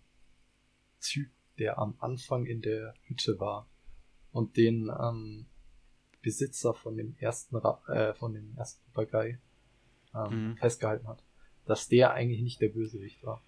Typ, 1.03 1.31
der 1.59 1.76
am 1.76 1.97
Anfang 1.99 2.47
in 2.47 2.62
der 2.62 2.95
Hütte 3.03 3.38
war 3.38 3.69
und 4.35 4.57
den 4.59 4.91
ähm, 5.00 5.47
Besitzer 6.21 6.75
von 6.75 6.97
dem 6.97 7.17
ersten 7.19 7.57
Ra 7.57 7.81
äh, 7.88 8.14
von 8.14 8.35
dem 8.35 8.55
ersten 8.59 8.83
Papagei 8.93 9.38
ähm, 10.14 10.33
Mhm. 10.33 10.57
festgehalten 10.57 11.09
hat, 11.09 11.23
dass 11.64 11.88
der 11.88 12.12
eigentlich 12.12 12.43
nicht 12.43 12.61
der 12.61 12.69
Bösewicht 12.69 13.23
war. 13.25 13.43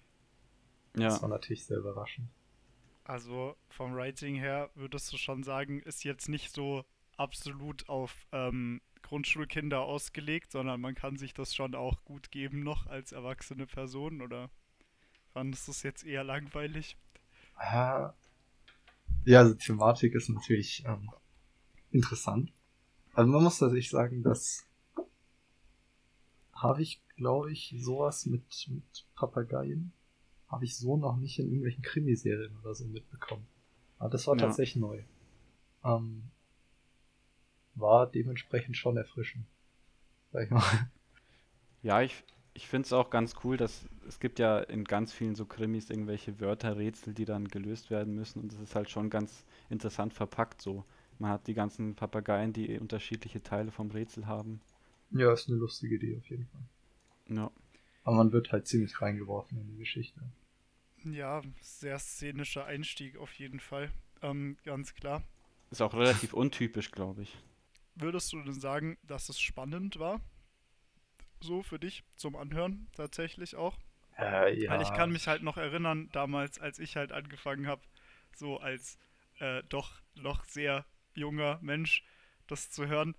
Ja. 0.95 1.05
Das 1.05 1.21
war 1.21 1.29
natürlich 1.29 1.65
sehr 1.65 1.77
überraschend. 1.77 2.29
Also 3.03 3.55
vom 3.69 3.95
Writing 3.95 4.35
her 4.35 4.69
würdest 4.75 5.11
du 5.13 5.17
schon 5.17 5.43
sagen, 5.43 5.79
ist 5.81 6.03
jetzt 6.03 6.29
nicht 6.29 6.53
so 6.53 6.83
absolut 7.15 7.87
auf 7.89 8.27
ähm, 8.31 8.81
Grundschulkinder 9.01 9.81
ausgelegt, 9.81 10.51
sondern 10.51 10.81
man 10.81 10.95
kann 10.95 11.17
sich 11.17 11.33
das 11.33 11.55
schon 11.55 11.75
auch 11.75 12.03
gut 12.03 12.31
geben 12.31 12.63
noch 12.63 12.87
als 12.87 13.11
erwachsene 13.13 13.65
Person 13.65 14.21
oder 14.21 14.49
fandest 15.31 15.67
du 15.67 15.71
es 15.71 15.83
jetzt 15.83 16.03
eher 16.05 16.23
langweilig? 16.23 16.97
Ja, 17.59 18.13
Ja, 19.27 19.39
also 19.39 19.55
Thematik 19.55 20.15
ist 20.15 20.29
natürlich 20.29 20.85
ähm, 20.85 21.11
interessant. 21.91 22.53
Also 23.13 23.29
man 23.29 23.43
muss 23.43 23.59
natürlich 23.59 23.89
sagen, 23.89 24.23
dass 24.23 24.65
habe 26.53 26.81
ich, 26.81 27.01
glaube 27.17 27.51
ich, 27.51 27.75
sowas 27.77 28.25
mit, 28.25 28.41
mit 28.69 29.05
Papageien 29.15 29.91
habe 30.47 30.63
ich 30.63 30.77
so 30.77 30.95
noch 30.95 31.17
nicht 31.17 31.37
in 31.39 31.47
irgendwelchen 31.47 31.83
Krimiserien 31.83 32.57
oder 32.61 32.73
so 32.73 32.85
mitbekommen. 32.85 33.45
Aber 33.99 34.09
das 34.09 34.25
war 34.27 34.35
Ja. 34.37 34.43
tatsächlich 34.43 34.77
neu. 34.77 35.03
Ähm, 35.83 36.31
war 37.75 38.07
dementsprechend 38.09 38.77
schon 38.77 38.95
erfrischend. 38.95 39.45
Sag 40.31 40.45
ich 40.45 40.51
mal. 40.51 40.89
Ja, 41.83 42.01
ich, 42.01 42.23
ich 42.57 42.67
finde 42.67 42.87
es 42.87 42.93
auch 42.93 43.11
ganz 43.11 43.35
cool, 43.43 43.55
dass 43.55 43.87
es 44.07 44.19
gibt 44.19 44.39
ja 44.39 44.59
in 44.59 44.83
ganz 44.83 45.13
vielen 45.13 45.35
so 45.35 45.45
Krimis 45.45 45.91
irgendwelche 45.91 46.39
Wörterrätsel, 46.39 47.13
die 47.13 47.25
dann 47.25 47.47
gelöst 47.47 47.91
werden 47.91 48.15
müssen 48.15 48.41
und 48.41 48.51
das 48.51 48.59
ist 48.59 48.73
halt 48.75 48.89
schon 48.89 49.11
ganz 49.11 49.45
interessant 49.69 50.13
verpackt 50.13 50.59
so. 50.61 50.83
Man 51.19 51.29
hat 51.31 51.45
die 51.47 51.53
ganzen 51.53 51.95
Papageien, 51.95 52.53
die 52.53 52.79
unterschiedliche 52.79 53.43
Teile 53.43 53.71
vom 53.71 53.91
Rätsel 53.91 54.25
haben. 54.25 54.59
Ja, 55.11 55.33
ist 55.33 55.49
eine 55.49 55.57
lustige 55.57 55.95
Idee 55.95 56.17
auf 56.17 56.29
jeden 56.29 56.47
Fall. 56.47 56.61
Ja, 57.29 57.51
Aber 58.03 58.15
man 58.17 58.31
wird 58.31 58.51
halt 58.51 58.67
ziemlich 58.67 59.01
reingeworfen 59.01 59.59
in 59.59 59.67
die 59.67 59.77
Geschichte. 59.77 60.19
Ja, 61.03 61.41
sehr 61.61 61.97
szenischer 61.99 62.65
Einstieg 62.65 63.17
auf 63.17 63.33
jeden 63.33 63.59
Fall. 63.59 63.91
Ähm, 64.21 64.57
ganz 64.63 64.93
klar. 64.93 65.23
ist 65.71 65.81
auch 65.81 65.93
relativ 65.93 66.33
untypisch, 66.33 66.91
glaube 66.91 67.21
ich. 67.23 67.37
Würdest 67.95 68.31
du 68.31 68.41
denn 68.41 68.53
sagen, 68.59 68.97
dass 69.03 69.27
es 69.29 69.39
spannend 69.39 69.99
war? 69.99 70.21
So 71.39 71.63
für 71.63 71.79
dich 71.79 72.03
zum 72.15 72.35
Anhören 72.35 72.87
tatsächlich 72.95 73.55
auch? 73.55 73.77
Äh, 74.17 74.59
ja. 74.59 74.71
Weil 74.71 74.81
ich 74.81 74.93
kann 74.93 75.11
mich 75.11 75.27
halt 75.27 75.43
noch 75.43 75.57
erinnern, 75.57 76.09
damals, 76.11 76.59
als 76.59 76.79
ich 76.79 76.95
halt 76.95 77.11
angefangen 77.11 77.67
habe, 77.67 77.81
so 78.35 78.59
als 78.59 78.97
äh, 79.39 79.61
doch 79.69 80.01
noch 80.15 80.43
sehr 80.45 80.85
junger 81.13 81.59
Mensch 81.61 82.03
das 82.47 82.69
zu 82.69 82.87
hören. 82.87 83.15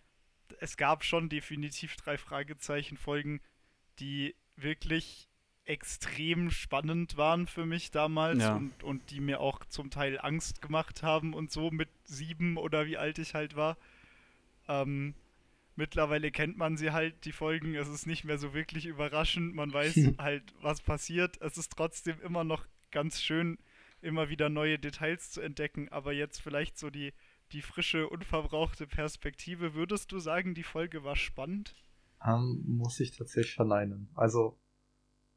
Es 0.61 0.77
gab 0.77 1.05
schon 1.05 1.29
definitiv 1.29 1.97
drei 1.97 2.17
Fragezeichen-Folgen, 2.19 3.41
die 3.99 4.35
wirklich 4.57 5.29
extrem 5.65 6.51
spannend 6.51 7.19
waren 7.19 7.47
für 7.47 7.67
mich 7.67 7.91
damals 7.91 8.39
Ja. 8.39 8.57
und, 8.57 8.83
und 8.83 9.11
die 9.11 9.21
mir 9.21 9.41
auch 9.41 9.65
zum 9.67 9.91
Teil 9.91 10.19
Angst 10.19 10.63
gemacht 10.63 11.03
haben 11.03 11.35
und 11.35 11.53
so 11.53 11.71
mit 11.71 11.91
sieben 12.05 12.57
oder 12.57 12.87
wie 12.87 12.97
alt 12.97 13.19
ich 13.19 13.35
halt 13.35 13.55
war. 13.55 13.77
Ähm, 14.67 15.15
mittlerweile 15.79 16.31
kennt 16.31 16.59
man 16.59 16.77
sie 16.77 16.91
halt, 16.91 17.25
die 17.25 17.33
Folgen. 17.33 17.75
Es 17.75 17.89
ist 17.89 18.07
nicht 18.07 18.25
mehr 18.25 18.37
so 18.37 18.53
wirklich 18.53 18.85
überraschend. 18.85 19.55
Man 19.55 19.73
weiß 19.73 19.97
halt, 20.19 20.43
was 20.61 20.83
passiert. 20.83 21.41
Es 21.41 21.57
ist 21.57 21.73
trotzdem 21.75 22.21
immer 22.21 22.45
noch 22.45 22.67
ganz 22.91 23.23
schön, 23.23 23.59
immer 24.03 24.29
wieder 24.29 24.49
neue 24.49 24.79
Details 24.79 25.31
zu 25.31 25.41
entdecken. 25.41 25.89
Aber 25.91 26.13
jetzt 26.13 26.43
vielleicht 26.43 26.79
so 26.79 26.91
die, 26.91 27.15
die 27.53 27.63
frische, 27.63 28.09
unverbrauchte 28.09 28.87
Perspektive. 28.87 29.75
Würdest 29.75 30.11
du 30.11 30.19
sagen, 30.19 30.55
die 30.55 30.65
Folge 30.65 31.05
war 31.05 31.17
spannend? 31.17 31.75
Ähm, 32.27 32.65
muss 32.67 32.99
ich 32.99 33.17
tatsächlich 33.17 33.55
verneinen. 33.55 34.09
Also, 34.15 34.59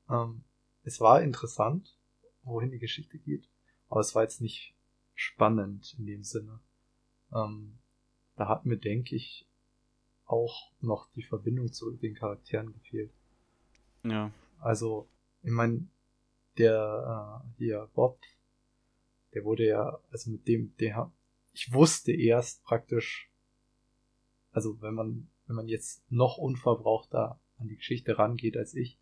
ähm, 0.10 0.43
es 0.81 1.00
war 1.00 1.21
interessant, 1.21 1.95
wohin 2.41 2.71
die 2.71 2.79
Geschichte 2.79 3.19
geht, 3.19 3.48
aber 3.89 4.00
es 4.00 4.15
war 4.15 4.24
jetzt 4.24 4.41
nicht 4.41 4.74
spannend 5.13 5.95
in 6.00 6.07
dem 6.07 6.24
Sinne. 6.24 6.60
Ähm, 7.31 7.77
da 8.36 8.48
hat 8.48 8.65
mir, 8.65 8.77
denke 8.77 9.15
ich, 9.15 9.48
auch 10.31 10.71
noch 10.79 11.09
die 11.13 11.23
Verbindung 11.23 11.71
zu 11.71 11.91
den 11.91 12.15
Charakteren 12.15 12.73
gefehlt. 12.73 13.11
Ja, 14.03 14.31
Also, 14.59 15.07
ich 15.43 15.51
meine, 15.51 15.88
der 16.57 17.43
äh, 17.43 17.57
hier 17.57 17.89
Bob, 17.93 18.19
der 19.33 19.43
wurde 19.43 19.65
ja, 19.65 20.00
also 20.11 20.31
mit 20.31 20.47
dem, 20.47 20.75
der 20.77 21.11
ich 21.53 21.73
wusste 21.73 22.11
erst 22.11 22.63
praktisch, 22.63 23.29
also 24.51 24.81
wenn 24.81 24.93
man, 24.93 25.27
wenn 25.47 25.55
man 25.55 25.67
jetzt 25.67 26.03
noch 26.09 26.38
unverbrauchter 26.38 27.39
an 27.57 27.67
die 27.67 27.75
Geschichte 27.75 28.17
rangeht 28.17 28.57
als 28.57 28.73
ich, 28.73 29.00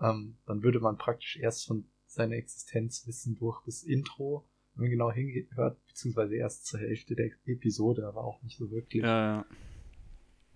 ähm, 0.00 0.36
dann 0.46 0.62
würde 0.62 0.80
man 0.80 0.98
praktisch 0.98 1.36
erst 1.38 1.66
von 1.66 1.88
seiner 2.06 2.36
Existenz 2.36 3.06
wissen 3.06 3.36
durch 3.36 3.62
das 3.64 3.82
Intro, 3.82 4.46
wenn 4.74 4.82
man 4.82 4.90
genau 4.90 5.10
hingehört, 5.10 5.84
beziehungsweise 5.86 6.36
erst 6.36 6.66
zur 6.66 6.80
Hälfte 6.80 7.14
der 7.14 7.30
Episode, 7.46 8.06
aber 8.06 8.24
auch 8.24 8.42
nicht 8.42 8.58
so 8.58 8.70
wirklich. 8.70 9.02
ja, 9.02 9.38
ja. 9.38 9.46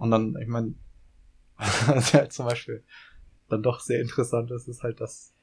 Und 0.00 0.10
dann, 0.10 0.34
ich 0.40 0.48
meine, 0.48 0.74
was 1.56 2.14
halt 2.14 2.32
zum 2.32 2.46
Beispiel 2.46 2.82
dann 3.50 3.62
doch 3.62 3.80
sehr 3.80 4.00
interessant 4.00 4.50
ist, 4.50 4.66
ist 4.66 4.82
halt, 4.82 5.00
dass 5.00 5.34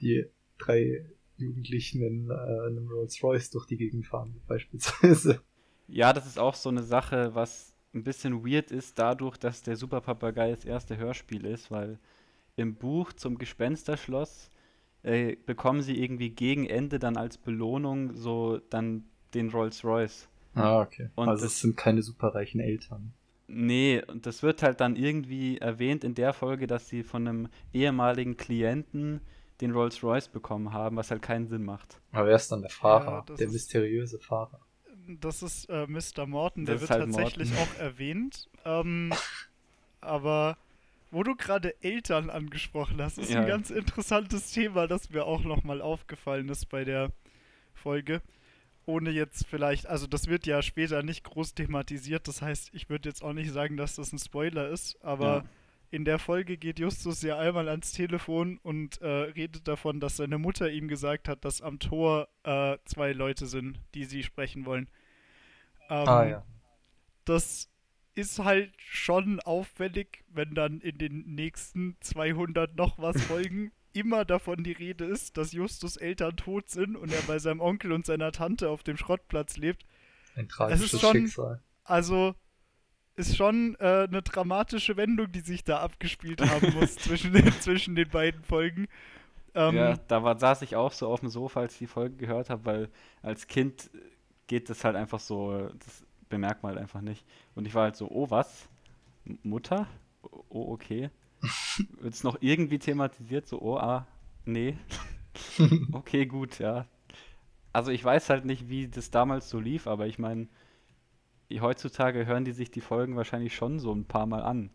die 0.00 0.24
drei 0.58 1.04
Jugendlichen 1.36 2.00
in 2.00 2.30
äh, 2.30 2.66
einem 2.66 2.88
Rolls 2.88 3.22
Royce 3.22 3.50
durch 3.50 3.66
die 3.66 3.76
Gegend 3.76 4.06
fahren, 4.06 4.40
beispielsweise. 4.48 5.42
Ja, 5.86 6.12
das 6.12 6.26
ist 6.26 6.38
auch 6.38 6.54
so 6.54 6.70
eine 6.70 6.82
Sache, 6.82 7.34
was 7.34 7.76
ein 7.94 8.04
bisschen 8.04 8.44
weird 8.44 8.70
ist, 8.70 8.98
dadurch, 8.98 9.36
dass 9.36 9.62
der 9.62 9.76
Superpapagei 9.76 10.50
das 10.50 10.64
erste 10.64 10.96
Hörspiel 10.96 11.44
ist, 11.44 11.70
weil 11.70 11.98
im 12.56 12.74
Buch 12.74 13.12
zum 13.12 13.36
Gespensterschloss 13.36 14.50
äh, 15.02 15.36
bekommen 15.36 15.82
sie 15.82 16.02
irgendwie 16.02 16.30
gegen 16.30 16.66
Ende 16.66 16.98
dann 16.98 17.18
als 17.18 17.36
Belohnung 17.36 18.14
so 18.14 18.58
dann 18.70 19.04
den 19.34 19.50
Rolls 19.50 19.84
Royce. 19.84 20.26
Ah, 20.54 20.80
okay. 20.80 21.10
Und 21.16 21.28
also 21.28 21.44
es 21.44 21.60
sind 21.60 21.76
keine 21.76 22.02
superreichen 22.02 22.60
Eltern. 22.60 23.12
Nee, 23.48 24.02
und 24.08 24.26
das 24.26 24.42
wird 24.42 24.62
halt 24.62 24.80
dann 24.80 24.96
irgendwie 24.96 25.58
erwähnt 25.58 26.02
in 26.04 26.14
der 26.14 26.32
Folge, 26.32 26.66
dass 26.66 26.88
sie 26.88 27.02
von 27.04 27.26
einem 27.28 27.48
ehemaligen 27.72 28.36
Klienten 28.36 29.20
den 29.60 29.70
Rolls 29.70 30.02
Royce 30.02 30.28
bekommen 30.28 30.72
haben, 30.72 30.96
was 30.96 31.10
halt 31.10 31.22
keinen 31.22 31.46
Sinn 31.46 31.64
macht. 31.64 32.00
Aber 32.12 32.26
wer 32.28 32.36
ist 32.36 32.50
dann 32.50 32.60
der 32.60 32.70
Fahrer? 32.70 33.24
Ja, 33.28 33.34
der 33.36 33.46
ist- 33.46 33.52
mysteriöse 33.52 34.18
Fahrer. 34.18 34.60
Das 35.20 35.42
ist 35.44 35.66
äh, 35.70 35.86
Mr. 35.86 36.26
Morton, 36.26 36.64
der 36.66 36.74
Das 36.74 36.82
wird 36.82 36.90
halt 36.90 37.04
tatsächlich 37.04 37.52
auch 37.56 37.78
erwähnt. 37.80 38.48
Ähm, 38.64 39.12
aber 40.00 40.56
wo 41.12 41.22
du 41.22 41.36
gerade 41.36 41.74
Eltern 41.82 42.28
angesprochen 42.30 43.00
hast, 43.00 43.16
ist 43.18 43.30
Ja. 43.30 43.42
ein 43.42 43.46
ganz 43.46 43.70
interessantes 43.70 44.50
Thema, 44.50 44.88
das 44.88 45.08
mir 45.10 45.24
auch 45.24 45.44
nochmal 45.44 45.80
aufgefallen 45.80 46.48
ist 46.48 46.66
bei 46.68 46.84
der 46.84 47.12
Folge. 47.74 48.20
Ohne 48.86 49.10
jetzt 49.10 49.46
vielleicht, 49.46 49.86
also 49.86 50.06
das 50.06 50.28
wird 50.28 50.46
ja 50.46 50.62
später 50.62 51.02
nicht 51.02 51.24
groß 51.24 51.54
thematisiert, 51.54 52.28
das 52.28 52.40
heißt, 52.40 52.70
ich 52.72 52.88
würde 52.88 53.08
jetzt 53.08 53.22
auch 53.22 53.32
nicht 53.32 53.50
sagen, 53.52 53.76
dass 53.76 53.96
das 53.96 54.12
ein 54.12 54.18
Spoiler 54.18 54.68
ist, 54.68 54.96
aber 55.04 55.26
Ja. 55.38 55.44
in 55.90 56.04
der 56.04 56.18
Folge 56.20 56.56
geht 56.56 56.78
Justus 56.78 57.20
ja 57.22 57.36
einmal 57.38 57.68
ans 57.68 57.92
Telefon 57.92 58.58
und 58.62 59.00
äh, 59.02 59.06
redet 59.08 59.66
davon, 59.66 59.98
dass 59.98 60.16
seine 60.16 60.38
Mutter 60.38 60.70
ihm 60.70 60.86
gesagt 60.86 61.28
hat, 61.28 61.44
dass 61.44 61.60
am 61.62 61.80
Tor 61.80 62.28
äh, 62.44 62.78
zwei 62.84 63.12
Leute 63.12 63.46
sind, 63.46 63.80
die 63.94 64.04
sie 64.04 64.22
sprechen 64.22 64.66
wollen. 64.66 64.88
Ähm, 65.90 66.08
ah 66.08 66.24
ja. 66.24 66.44
Das 67.24 67.68
ist 68.14 68.38
halt 68.38 68.72
schon 68.78 69.40
auffällig, 69.40 70.24
wenn 70.28 70.54
dann 70.54 70.80
in 70.80 70.96
den 70.98 71.34
nächsten 71.34 71.96
200 72.00 72.76
noch 72.76 72.98
was 72.98 73.20
Folgen 73.22 73.72
immer 73.96 74.24
davon 74.24 74.62
die 74.64 74.72
Rede 74.72 75.04
ist, 75.04 75.36
dass 75.36 75.52
Justus 75.52 75.96
Eltern 75.96 76.36
tot 76.36 76.68
sind 76.70 76.96
und 76.96 77.12
er 77.12 77.22
bei 77.22 77.38
seinem 77.38 77.60
Onkel 77.60 77.92
und 77.92 78.06
seiner 78.06 78.32
Tante 78.32 78.68
auf 78.70 78.82
dem 78.82 78.96
Schrottplatz 78.96 79.56
lebt. 79.56 79.84
Ein 80.36 80.48
tragisches 80.48 81.00
schon- 81.00 81.12
Schicksal. 81.16 81.60
Also 81.84 82.34
ist 83.16 83.36
schon 83.36 83.76
äh, 83.80 84.06
eine 84.08 84.20
dramatische 84.22 84.96
Wendung, 84.98 85.32
die 85.32 85.40
sich 85.40 85.64
da 85.64 85.80
abgespielt 85.80 86.40
haben 86.50 86.74
muss 86.74 86.96
zwischen, 86.96 87.32
den, 87.32 87.50
zwischen 87.60 87.94
den 87.94 88.08
beiden 88.10 88.42
Folgen. 88.44 88.88
Ähm, 89.54 89.74
Ja, 89.76 89.96
da 90.08 90.22
war, 90.22 90.38
saß 90.38 90.62
ich 90.62 90.76
auch 90.76 90.92
so 90.92 91.08
auf 91.08 91.20
dem 91.20 91.30
Sofa, 91.30 91.60
als 91.60 91.72
ich 91.74 91.78
die 91.78 91.86
Folge 91.86 92.16
gehört 92.16 92.50
habe, 92.50 92.64
weil 92.66 92.88
als 93.22 93.46
Kind 93.46 93.90
geht 94.48 94.68
das 94.68 94.84
halt 94.84 94.96
einfach 94.96 95.18
so, 95.20 95.70
das 95.78 96.04
bemerkt 96.28 96.62
man 96.62 96.72
halt 96.72 96.82
einfach 96.82 97.00
nicht. 97.00 97.24
Und 97.54 97.66
ich 97.66 97.74
war 97.74 97.84
halt 97.84 97.96
so, 97.96 98.08
oh 98.10 98.30
was? 98.30 98.68
M- 99.24 99.38
Mutter? 99.42 99.86
Oh, 100.50 100.72
okay. 100.72 101.08
Wird 102.00 102.14
es 102.14 102.24
noch 102.24 102.38
irgendwie 102.40 102.78
thematisiert? 102.78 103.46
So, 103.46 103.60
oh, 103.60 103.76
ah, 103.78 104.06
nee. 104.44 104.76
Okay, 105.92 106.24
gut, 106.26 106.58
ja. 106.58 106.86
Also 107.72 107.90
ich 107.90 108.02
weiß 108.02 108.30
halt 108.30 108.46
nicht, 108.46 108.68
wie 108.70 108.88
das 108.88 109.10
damals 109.10 109.50
so 109.50 109.60
lief, 109.60 109.86
aber 109.86 110.06
ich 110.06 110.18
meine, 110.18 110.48
heutzutage 111.60 112.24
hören 112.26 112.44
die 112.44 112.52
sich 112.52 112.70
die 112.70 112.80
Folgen 112.80 113.16
wahrscheinlich 113.16 113.54
schon 113.54 113.78
so 113.78 113.92
ein 113.92 114.06
paar 114.06 114.26
Mal 114.26 114.42
an, 114.42 114.70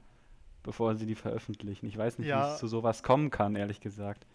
bevor 0.64 0.96
sie 0.96 1.06
die 1.08 1.16
veröffentlichen. 1.16 1.88
Ich 1.88 1.98
weiß 1.98 2.20
nicht, 2.20 2.28
wie 2.28 2.30
Ja. 2.30 2.54
es 2.54 2.60
zu 2.60 2.68
sowas 2.68 3.02
kommen 3.04 3.32
kann, 3.32 3.56
ehrlich 3.56 3.80
gesagt. 3.82 4.28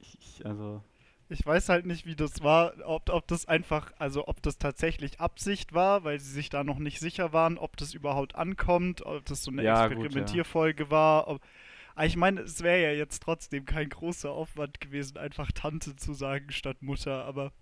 Ich, 0.00 0.18
ich, 0.20 0.46
also, 0.46 0.82
Ich 1.30 1.44
weiß 1.44 1.68
halt 1.68 1.84
nicht, 1.84 2.06
wie 2.06 2.16
das 2.16 2.42
war, 2.42 2.72
ob, 2.86 3.10
ob 3.10 3.26
das 3.28 3.46
einfach, 3.46 3.92
also 3.98 4.28
ob 4.28 4.40
das 4.42 4.56
tatsächlich 4.58 5.20
Absicht 5.20 5.74
war, 5.74 6.02
weil 6.04 6.18
sie 6.20 6.30
sich 6.32 6.48
da 6.48 6.64
noch 6.64 6.78
nicht 6.78 7.00
sicher 7.00 7.32
waren, 7.34 7.58
ob 7.58 7.76
das 7.76 7.92
überhaupt 7.94 8.34
ankommt, 8.34 9.02
ob 9.04 9.26
das 9.26 9.42
so 9.44 9.50
eine 9.50 9.62
Ja, 9.62 9.88
gut, 9.88 10.14
ja. 10.14 10.40
Experimentierfolge 10.42 10.90
war. 10.90 11.28
Ob, 11.28 11.42
aber 11.94 12.06
ich 12.06 12.16
meine, 12.16 12.40
es 12.42 12.62
wäre 12.62 12.82
ja 12.82 12.92
jetzt 12.92 13.22
trotzdem 13.22 13.66
kein 13.66 13.90
großer 13.90 14.30
Aufwand 14.30 14.80
gewesen, 14.80 15.18
einfach 15.18 15.52
Tante 15.52 15.96
zu 15.96 16.14
sagen 16.14 16.50
statt 16.52 16.78
Mutter, 16.82 17.24
aber 17.24 17.52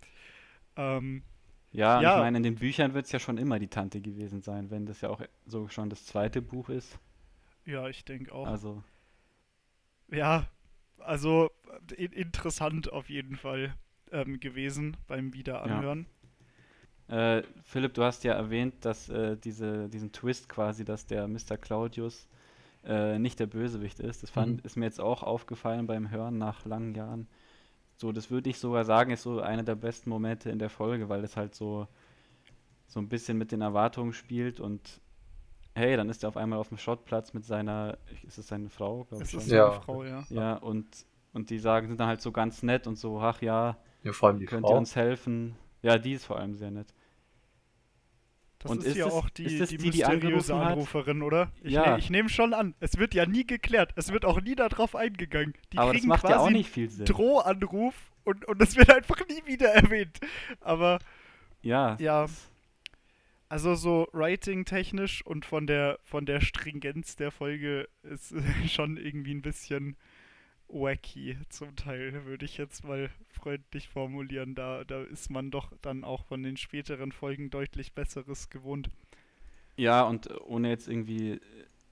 ähm, 0.76 1.23
ja, 1.70 2.02
Ja. 2.02 2.12
ich 2.12 2.16
meine, 2.16 2.38
in 2.38 2.42
den 2.42 2.56
Büchern 2.56 2.92
wird 2.94 3.06
es 3.06 3.12
ja 3.12 3.18
schon 3.20 3.38
immer 3.38 3.58
die 3.61 3.68
Tante 3.68 4.00
gewesen 4.00 4.40
sein, 4.42 4.70
wenn 4.70 4.85
das 4.87 5.00
ja 5.00 5.11
auch 5.11 5.23
so 5.46 5.68
schon 5.68 5.90
das 5.90 6.04
zweite 6.04 6.42
Buch 6.42 6.68
ist. 6.68 6.99
ja, 7.66 7.87
ich 7.88 8.04
denke 8.04 8.32
auch. 8.32 8.50
Also, 8.50 8.82
Ja, 10.08 10.49
also 11.07 11.51
in 11.97 12.13
interessant 12.13 12.93
auf 12.93 13.09
jeden 13.11 13.37
Fall 13.37 13.75
ähm, 14.13 14.41
gewesen 14.41 14.97
beim 15.07 15.35
Wiederanhören. 15.35 16.07
Äh, 17.09 17.43
Philipp, 17.63 17.95
du 17.95 18.03
hast 18.03 18.25
ja 18.25 18.33
erwähnt, 18.35 18.85
dass 18.85 19.09
äh, 19.09 19.37
diese, 19.37 19.89
diesen 19.89 20.13
Twist 20.13 20.49
quasi, 20.49 20.85
dass 20.85 21.07
der 21.07 21.29
Mr. 21.29 21.57
Claudius 21.57 22.29
äh, 22.85 23.19
nicht 23.19 23.41
der 23.41 23.47
Bösewicht 23.47 24.01
ist. 24.01 24.23
Das 24.23 24.31
fand, 24.31 24.65
Mhm. 24.65 24.67
ist 24.67 24.77
mir 24.77 24.87
jetzt 24.87 25.01
auch 25.01 25.23
aufgefallen 25.23 25.87
beim 25.87 26.11
Hören 26.11 26.39
nach 26.39 26.65
langen 26.67 26.95
Jahren. 26.95 27.29
So, 27.97 28.13
das 28.13 28.31
würde 28.31 28.51
ich 28.51 28.59
sogar 28.59 28.85
sagen, 28.85 29.13
ist 29.13 29.23
so 29.25 29.41
einer 29.41 29.65
der 29.65 29.77
besten 29.77 30.11
Momente 30.11 30.51
in 30.51 30.59
der 30.59 30.71
Folge, 30.71 31.09
weil 31.09 31.25
es 31.25 31.37
halt 31.37 31.55
so, 31.55 31.89
so 32.89 33.01
ein 33.01 33.09
bisschen 33.09 33.39
mit 33.39 33.53
den 33.53 33.63
Erwartungen 33.63 34.13
spielt 34.13 34.61
und 34.61 35.01
hey, 35.76 35.97
dann 35.97 36.09
ist 36.09 36.23
er 36.25 36.28
auf 36.30 36.37
einmal 36.37 36.59
auf 36.59 36.68
dem 36.68 36.78
Schrottplatz 36.78 37.33
mit 37.35 37.45
seiner, 37.45 37.99
ist 38.26 38.38
es 38.38 38.49
seine 38.49 38.68
Frau, 38.71 39.04
glaube 39.04 39.25
ich 39.25 39.35
ist. 39.35 39.49
Ja. 39.49 39.71
Frau, 39.73 40.04
ja. 40.04 40.25
Ja, 40.30 40.54
und, 40.54 40.87
und 41.33 41.50
die 41.50 41.59
sagen, 41.59 41.88
sind 41.88 42.00
dann 42.00 42.09
halt 42.09 42.21
so 42.23 42.33
ganz 42.33 42.62
nett 42.62 42.87
und 42.87 42.97
so, 42.97 43.21
ach 43.21 43.42
ja, 43.42 43.76
Ja, 44.02 44.12
vor 44.12 44.28
allem 44.30 44.38
die 44.38 44.47
könnt 44.47 44.62
Frau. 44.66 44.75
ihr 44.75 44.78
uns 44.78 44.97
helfen? 44.97 45.54
Ja, 45.83 45.99
die 45.99 46.12
ist 46.14 46.25
vor 46.25 46.38
allem 46.38 46.54
sehr 46.54 46.71
nett. 46.71 46.88
Das 48.59 48.71
Und 48.73 48.78
ist, 48.78 48.87
ist 48.87 48.97
ja 48.97 49.04
das- 49.04 49.14
auch 49.14 49.28
die, 49.28 49.45
ist 49.45 49.61
das 49.61 49.68
die 49.68 49.76
die, 49.76 49.90
die 49.90 49.99
mysteriöse 49.99 50.56
hat? 50.59 50.73
Anruferin, 50.73 51.23
oder? 51.23 51.52
Ich, 51.62 51.73
Ja. 51.73 51.92
ne, 51.92 51.99
ich 51.99 52.09
nehme 52.11 52.28
schon 52.30 52.54
an. 52.54 52.75
Es 52.80 52.97
wird 52.97 53.12
ja 53.14 53.26
nie 53.26 53.47
geklärt. 53.47 53.92
Es 53.97 54.12
wird 54.12 54.25
auch 54.25 54.40
nie 54.40 54.54
darauf 54.54 54.97
eingegangen. 54.97 55.52
Die 55.73 55.78
Aber 55.78 55.92
das 55.92 55.99
kriegen 56.00 56.09
macht 56.09 56.23
quasi 56.23 56.33
ja 56.33 56.40
auch 56.40 56.50
nicht 56.50 56.71
viel 56.71 56.88
Sinn. 56.90 57.04
Drohanruf 57.04 57.95
und, 58.25 58.47
und 58.49 58.61
es 58.62 58.75
wird 58.76 58.90
einfach 58.95 59.18
nie 59.28 59.47
wieder 59.47 59.68
erwähnt. 59.68 60.18
Aber 60.61 60.99
Ja, 61.61 61.97
Ja. 62.00 62.26
Also 63.49 63.75
so 63.75 64.09
writing-technisch 64.12 65.25
und 65.25 65.45
von 65.45 65.67
der 65.67 65.99
von 66.03 66.26
der 66.26 66.41
Stringenz 66.41 67.17
der 67.17 67.31
Folge 67.31 67.88
ist 68.03 68.35
schon 68.69 68.97
irgendwie 68.97 69.35
ein 69.35 69.43
bisschen 69.43 69.97
wacky 70.69 71.38
zum 71.49 71.76
Teil, 71.76 72.25
würde 72.25 72.45
ich 72.45 72.57
jetzt 72.57 72.85
mal 72.85 73.11
freundlich 73.31 73.88
formulieren. 73.88 74.55
Da, 74.55 74.85
da 74.85 75.03
ist 75.03 75.31
man 75.31 75.50
doch 75.50 75.73
dann 75.81 76.05
auch 76.05 76.25
von 76.25 76.43
den 76.43 76.57
späteren 76.57 77.12
Folgen 77.12 77.50
deutlich 77.50 77.93
Besseres 77.95 78.50
gewohnt. 78.50 78.91
ja, 79.76 80.03
und 80.03 80.31
äh, 80.31 80.35
ohne 80.47 80.69
jetzt 80.69 80.88
irgendwie 80.88 81.33
äh, 81.33 81.41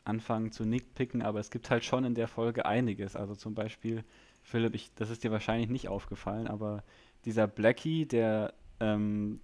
anfangen 0.04 0.52
zu 0.52 0.64
nickpicken, 0.64 1.22
aber 1.22 1.40
es 1.40 1.50
gibt 1.50 1.70
halt 1.70 1.84
schon 1.84 2.04
in 2.04 2.14
der 2.14 2.28
Folge 2.28 2.66
einiges. 2.66 3.16
Also 3.16 3.34
zum 3.34 3.54
Beispiel, 3.54 4.04
Philipp, 4.42 4.74
ich, 4.74 4.92
das 4.94 5.10
ist 5.10 5.24
dir 5.24 5.30
wahrscheinlich 5.30 5.70
nicht 5.70 5.88
aufgefallen, 5.88 6.46
aber 6.46 6.82
dieser 7.24 7.46
Blackie, 7.46 8.06
der, 8.06 8.54
ähm, 8.80 9.40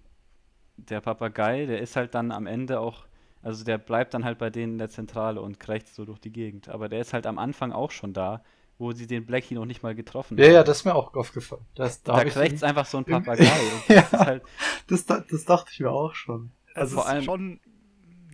der 0.77 1.01
Papagei, 1.01 1.65
der 1.65 1.79
ist 1.81 1.95
halt 1.95 2.13
dann 2.15 2.31
am 2.31 2.47
Ende 2.47 2.79
auch, 2.79 3.05
also 3.41 3.63
der 3.63 3.77
bleibt 3.77 4.13
dann 4.13 4.23
halt 4.25 4.37
bei 4.37 4.49
denen 4.49 4.73
in 4.73 4.77
der 4.79 4.89
Zentrale 4.89 5.41
und 5.41 5.59
krächzt 5.59 5.95
so 5.95 6.05
durch 6.05 6.19
die 6.19 6.31
Gegend. 6.31 6.69
Aber 6.69 6.89
der 6.89 6.99
ist 7.01 7.13
halt 7.13 7.25
am 7.27 7.37
Anfang 7.39 7.71
auch 7.71 7.91
schon 7.91 8.13
da, 8.13 8.43
wo 8.77 8.91
sie 8.93 9.05
den 9.07 9.25
Blackie 9.25 9.53
noch 9.55 9.65
nicht 9.65 9.83
mal 9.83 9.93
getroffen 9.95 10.37
Ja, 10.37 10.45
ja, 10.45 10.57
haben. 10.59 10.65
das 10.65 10.77
ist 10.79 10.85
mir 10.85 10.95
auch 10.95 11.13
aufgefallen. 11.13 11.63
Das, 11.75 12.01
da 12.03 12.13
Da 12.17 12.23
krächzt 12.23 12.37
irgendwie- 12.39 12.65
einfach 12.65 12.85
so 12.85 12.97
ein 12.97 13.05
Papagei. 13.05 13.45
Ja. 13.87 14.01
das 14.01 14.13
ist 14.13 14.19
halt, 14.19 14.43
das, 14.87 15.05
da- 15.05 15.23
das 15.29 15.45
dachte 15.45 15.69
ich 15.73 15.79
mir 15.79 15.91
auch 15.91 16.15
schon. 16.15 16.51
Also 16.73 16.95
vor 16.95 17.03
es 17.03 17.09
allem- 17.09 17.19
ist 17.19 17.25
schon, 17.25 17.59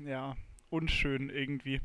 ja, 0.06 0.36
unschön 0.70 1.30
irgendwie. 1.30 1.82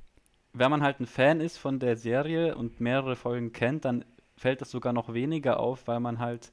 wenn 0.53 0.71
man 0.71 0.83
halt 0.83 1.01
ein 1.01 1.07
Fan 1.07 1.41
ist 1.41 1.57
von 1.57 1.79
der 1.81 1.97
Serie 1.97 2.55
und 2.57 2.79
mehrere 2.81 3.17
Folgen 3.17 3.53
kennt, 3.53 3.85
dann 3.85 4.05
fällt 4.37 4.61
das 4.61 4.71
sogar 4.71 4.93
noch 4.93 5.13
weniger 5.15 5.59
auf, 5.61 5.87
weil 5.89 5.99
man 6.01 6.19
halt, 6.19 6.53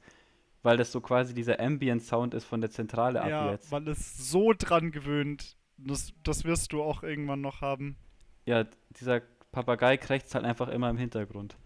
weil 0.62 0.76
das 0.76 0.92
so 0.92 1.00
quasi 1.00 1.34
dieser 1.34 1.58
Ambient 1.60 2.02
Sound 2.02 2.34
ist 2.34 2.44
von 2.44 2.60
der 2.60 2.70
Zentrale 2.70 3.20
ab 3.22 3.28
Ja, 3.30 3.50
jetzt. 3.52 3.70
weil 3.72 3.88
es 3.88 4.30
so 4.30 4.52
dran 4.56 4.90
gewöhnt. 4.92 5.56
Das, 5.78 6.12
das 6.22 6.44
wirst 6.44 6.72
du 6.72 6.82
auch 6.82 7.02
irgendwann 7.02 7.40
noch 7.40 7.60
haben. 7.62 7.96
Ja, 8.44 8.64
dieser 8.90 9.20
Papagei 9.52 9.96
krächzt 9.96 10.34
halt 10.34 10.44
einfach 10.44 10.68
immer 10.68 10.90
im 10.90 10.98
Hintergrund. 10.98 11.56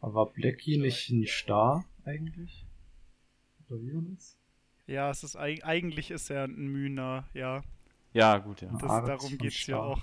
Aber 0.00 0.14
war 0.14 0.26
Blackie 0.32 0.78
nicht 0.78 1.08
ein 1.10 1.26
Star 1.26 1.84
eigentlich? 2.04 2.66
Oder 3.68 3.80
wie 3.80 3.94
war 3.94 4.02
das? 4.14 4.38
Ja, 4.86 5.10
es 5.10 5.22
ist 5.24 5.36
eig- 5.38 5.62
eigentlich 5.64 6.10
ist 6.10 6.30
er 6.30 6.44
ein 6.44 6.68
Mühner, 6.68 7.28
ja. 7.34 7.62
Ja, 8.12 8.38
gut, 8.38 8.60
ja. 8.62 8.68
Das, 8.72 8.80
darum 9.04 9.36
geht's 9.38 9.66
ja 9.66 9.78
auch. 9.78 10.02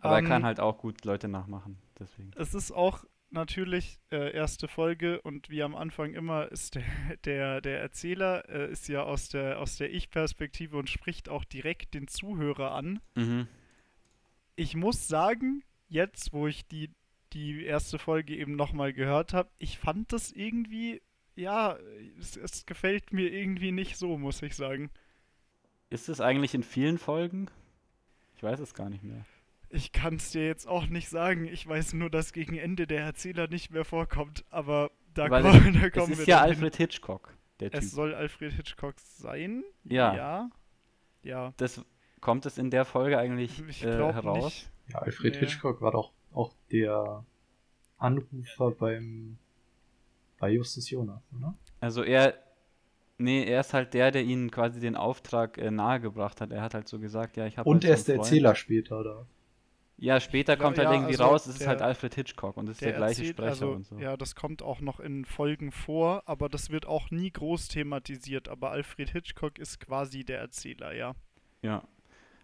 Aber 0.00 0.18
Ähm, 0.18 0.24
er 0.24 0.28
kann 0.28 0.44
halt 0.44 0.60
auch 0.60 0.78
gut 0.78 1.04
Leute 1.04 1.28
nachmachen, 1.28 1.78
deswegen. 1.98 2.30
Es 2.36 2.54
ist 2.54 2.72
auch 2.72 3.04
natürlich 3.34 3.98
äh, 4.10 4.32
erste 4.32 4.68
Folge 4.68 5.20
und 5.20 5.50
wie 5.50 5.62
am 5.62 5.74
Anfang 5.74 6.14
immer 6.14 6.50
ist 6.50 6.76
der, 6.76 6.84
der, 7.24 7.60
der 7.60 7.80
Erzähler 7.80 8.48
äh, 8.48 8.72
ist 8.72 8.88
ja 8.88 9.02
aus 9.02 9.28
der, 9.28 9.60
aus 9.60 9.76
der 9.76 9.92
Ich-Perspektive 9.92 10.78
und 10.78 10.88
spricht 10.88 11.28
auch 11.28 11.44
direkt 11.44 11.92
den 11.92 12.08
Zuhörer 12.08 12.72
an. 12.72 13.00
Mhm. 13.14 13.46
Ich 14.56 14.76
muss 14.76 15.08
sagen, 15.08 15.62
jetzt, 15.88 16.32
wo 16.32 16.46
ich 16.46 16.66
die, 16.66 16.90
die 17.32 17.64
erste 17.64 17.98
Folge 17.98 18.36
eben 18.36 18.56
nochmal 18.56 18.92
gehört 18.92 19.34
habe, 19.34 19.50
ich 19.58 19.78
fand 19.78 20.12
das 20.12 20.32
irgendwie, 20.32 21.02
ja, 21.36 21.76
es, 22.18 22.36
es 22.36 22.64
gefällt 22.64 23.12
mir 23.12 23.30
irgendwie 23.30 23.72
nicht 23.72 23.96
so, 23.96 24.16
muss 24.16 24.40
ich 24.42 24.54
sagen. 24.54 24.90
Ist 25.90 26.08
es 26.08 26.20
eigentlich 26.20 26.54
in 26.54 26.62
vielen 26.62 26.98
Folgen? 26.98 27.50
Ich 28.36 28.42
weiß 28.42 28.60
es 28.60 28.74
gar 28.74 28.88
nicht 28.88 29.02
mehr. 29.02 29.26
Ich 29.74 29.92
kann 29.92 30.16
es 30.16 30.30
dir 30.30 30.46
jetzt 30.46 30.66
auch 30.68 30.86
nicht 30.86 31.08
sagen. 31.08 31.46
Ich 31.46 31.66
weiß 31.66 31.94
nur, 31.94 32.10
dass 32.10 32.32
gegen 32.32 32.56
Ende 32.56 32.86
der 32.86 33.02
Erzähler 33.02 33.48
nicht 33.48 33.70
mehr 33.70 33.84
vorkommt. 33.84 34.44
Aber 34.50 34.90
da, 35.14 35.28
Weil 35.30 35.42
kommen, 35.42 35.74
da 35.80 35.86
Es 35.86 35.92
kommen 35.92 36.12
ist 36.12 36.18
wir 36.20 36.26
ja 36.26 36.40
dann 36.40 36.54
hin. 36.54 36.54
Alfred 36.64 36.76
Hitchcock, 36.76 37.34
der 37.60 37.70
Typ. 37.70 37.82
Es 37.82 37.90
soll 37.90 38.14
Alfred 38.14 38.52
Hitchcock 38.52 38.94
sein. 39.00 39.64
Ja. 39.84 40.14
Ja. 40.14 40.50
Ja. 41.22 41.54
Das, 41.56 41.84
kommt 42.24 42.46
es 42.46 42.56
in 42.58 42.70
der 42.70 42.84
Folge 42.86 43.18
eigentlich 43.18 43.62
Ich 43.68 43.84
äh, 43.84 43.90
heraus? 43.92 44.44
nicht. 44.44 44.70
Ja, 44.88 44.98
Alfred 45.00 45.34
Nee. 45.34 45.40
Hitchcock 45.40 45.80
war 45.82 45.92
doch 45.92 46.12
auch 46.32 46.54
der 46.72 47.24
Anrufer 47.98 48.70
beim 48.72 49.36
bei 50.38 50.50
Justus 50.50 50.90
Jonas, 50.90 51.22
oder? 51.36 51.54
Also 51.80 52.02
er, 52.02 52.34
nee, 53.18 53.44
er 53.44 53.60
ist 53.60 53.72
halt 53.74 53.94
der, 53.94 54.10
der 54.10 54.22
ihnen 54.24 54.50
quasi 54.50 54.80
den 54.80 54.96
Auftrag 54.96 55.58
äh, 55.58 55.70
nahegebracht 55.70 56.40
hat. 56.40 56.50
Er 56.50 56.62
hat 56.62 56.74
halt 56.74 56.88
so 56.88 56.98
gesagt, 56.98 57.36
ja, 57.36 57.46
ich 57.46 57.58
habe 57.58 57.68
Und 57.68 57.84
halt 57.84 57.84
er 57.84 57.94
ist 57.94 58.08
der 58.08 58.16
Freund. 58.16 58.26
Erzähler 58.26 58.54
später, 58.54 59.00
oder? 59.00 59.26
Ja, 59.96 60.18
später 60.20 60.54
Ja, 60.54 60.58
kommt 60.58 60.76
halt 60.78 60.86
ja, 60.86 60.92
irgendwie 60.94 61.12
also 61.12 61.24
raus, 61.24 61.46
es 61.46 61.52
ist 61.52 61.60
der- 61.60 61.68
halt 61.68 61.82
Alfred 61.82 62.14
Hitchcock 62.14 62.56
und 62.56 62.68
es 62.68 62.76
ist 62.76 62.80
der, 62.82 62.94
gleiche 62.94 63.20
erzählt- 63.20 63.36
Sprecher 63.36 63.50
also, 63.50 63.70
und 63.72 63.86
so. 63.86 63.98
Ja, 63.98 64.16
das 64.16 64.34
kommt 64.34 64.62
auch 64.62 64.80
noch 64.80 64.98
in 65.00 65.24
Folgen 65.24 65.70
vor, 65.70 66.22
aber 66.26 66.48
das 66.48 66.70
wird 66.70 66.86
auch 66.86 67.10
nie 67.10 67.30
groß 67.30 67.68
thematisiert. 67.68 68.48
Aber 68.48 68.70
Alfred 68.72 69.10
Hitchcock 69.10 69.58
ist 69.58 69.78
quasi 69.80 70.24
der 70.24 70.40
Erzähler, 70.40 70.94
ja. 70.94 71.14
Ja. 71.62 71.84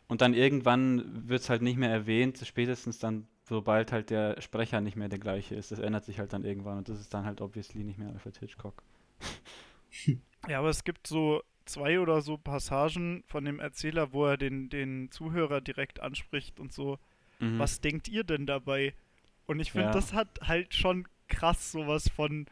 Und 0.07 0.21
dann 0.21 0.35
irgendwann 0.35 1.29
wird 1.29 1.41
es 1.41 1.51
halt 1.51 1.63
nicht 1.63 1.77
mehr 1.77 1.91
erwähnt, 1.91 2.41
spätestens 2.45 2.99
dann, 2.99 3.27
sobald 3.45 3.93
halt 3.93 4.11
der 4.11 4.41
Sprecher 4.41 4.81
nicht 4.81 4.97
mehr 4.97 5.09
der 5.09 5.19
gleiche 5.19 5.55
ist. 5.57 5.73
Das 5.73 5.79
ändert 5.81 6.05
sich 6.05 6.19
halt 6.19 6.33
dann 6.33 6.45
irgendwann 6.45 6.79
und 6.79 6.89
das 6.89 7.01
ist 7.01 7.13
dann 7.15 7.25
halt 7.25 7.41
obviously 7.41 7.83
nicht 7.85 7.99
mehr 7.99 8.09
Alfred 8.11 8.37
Hitchcock. 8.39 8.83
Ja, 10.49 10.61
aber 10.61 10.71
es 10.71 10.85
gibt 10.85 11.07
so 11.07 11.43
zwei 11.67 12.01
oder 12.01 12.23
so 12.23 12.39
Passagen 12.39 13.23
von 13.27 13.45
dem 13.45 13.61
Erzähler, 13.61 14.13
wo 14.13 14.25
er 14.25 14.37
den, 14.37 14.71
den 14.71 15.11
Zuhörer 15.11 15.61
direkt 15.61 16.01
anspricht 16.01 16.59
und 16.61 16.73
so, 16.73 16.99
Mhm. 17.40 17.59
was 17.59 17.81
denkt 17.81 18.09
ihr 18.09 18.24
denn 18.24 18.46
dabei? 18.46 18.94
Und 19.46 19.61
ich 19.61 19.72
finde, 19.72 19.87
Ja. 19.88 19.92
das 19.92 20.12
hat 20.12 20.40
halt 20.46 20.74
schon 20.74 21.09
krass 21.29 21.72
sowas 21.72 22.09
von, 22.09 22.46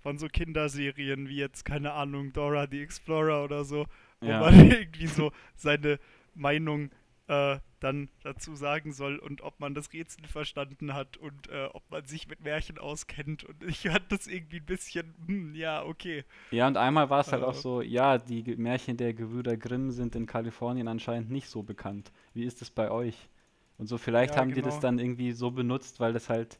von 0.00 0.18
so 0.18 0.28
Kinderserien 0.28 1.28
wie 1.28 1.36
jetzt, 1.36 1.64
keine 1.64 1.92
Ahnung, 1.92 2.32
Dora 2.32 2.66
the 2.70 2.80
Explorer 2.82 3.42
oder 3.44 3.64
so, 3.64 3.86
wo 4.20 4.28
Ja. 4.28 4.40
man 4.40 4.54
irgendwie 4.70 5.06
so 5.06 5.32
seine 5.56 5.98
Meinung 6.34 6.90
äh, 7.26 7.58
dann 7.80 8.08
dazu 8.22 8.54
sagen 8.54 8.92
soll 8.92 9.18
und 9.18 9.40
ob 9.40 9.58
man 9.60 9.74
das 9.74 9.92
Rätsel 9.94 10.26
verstanden 10.26 10.92
hat 10.94 11.16
und 11.16 11.48
äh, 11.48 11.68
ob 11.72 11.90
man 11.90 12.04
sich 12.04 12.28
mit 12.28 12.40
Märchen 12.42 12.78
auskennt. 12.78 13.44
Und 13.44 13.62
ich 13.64 13.80
fand 13.88 14.10
das 14.12 14.26
irgendwie 14.26 14.58
ein 14.58 14.66
bisschen, 14.66 15.14
hm, 15.26 15.54
ja, 15.54 15.82
okay. 15.84 16.24
Ja, 16.50 16.66
und 16.66 16.76
einmal 16.76 17.08
war 17.10 17.20
es 17.20 17.32
halt 17.32 17.42
auch 17.42 17.54
Äh. 17.54 17.60
so, 17.60 17.80
ja, 17.82 18.18
die 18.18 18.42
Märchen 18.56 18.96
der 18.98 19.14
Gebrüder 19.14 19.56
Grimm 19.56 19.90
sind 19.90 20.14
in 20.16 20.26
Kalifornien 20.26 20.86
anscheinend 20.88 21.30
nicht 21.30 21.48
so 21.48 21.62
bekannt. 21.62 22.12
Wie 22.34 22.44
ist 22.44 22.60
es 22.62 22.70
bei 22.70 22.90
euch? 22.90 23.28
Und 23.78 23.86
so, 23.88 23.98
vielleicht 23.98 24.36
Ja, 24.36 24.40
haben 24.42 24.52
die 24.54 24.62
das 24.62 24.78
genau. 24.78 24.80
dann 24.80 24.98
irgendwie 24.98 25.32
so 25.32 25.50
benutzt, 25.50 26.00
weil 26.00 26.12
das 26.12 26.28
halt 26.30 26.58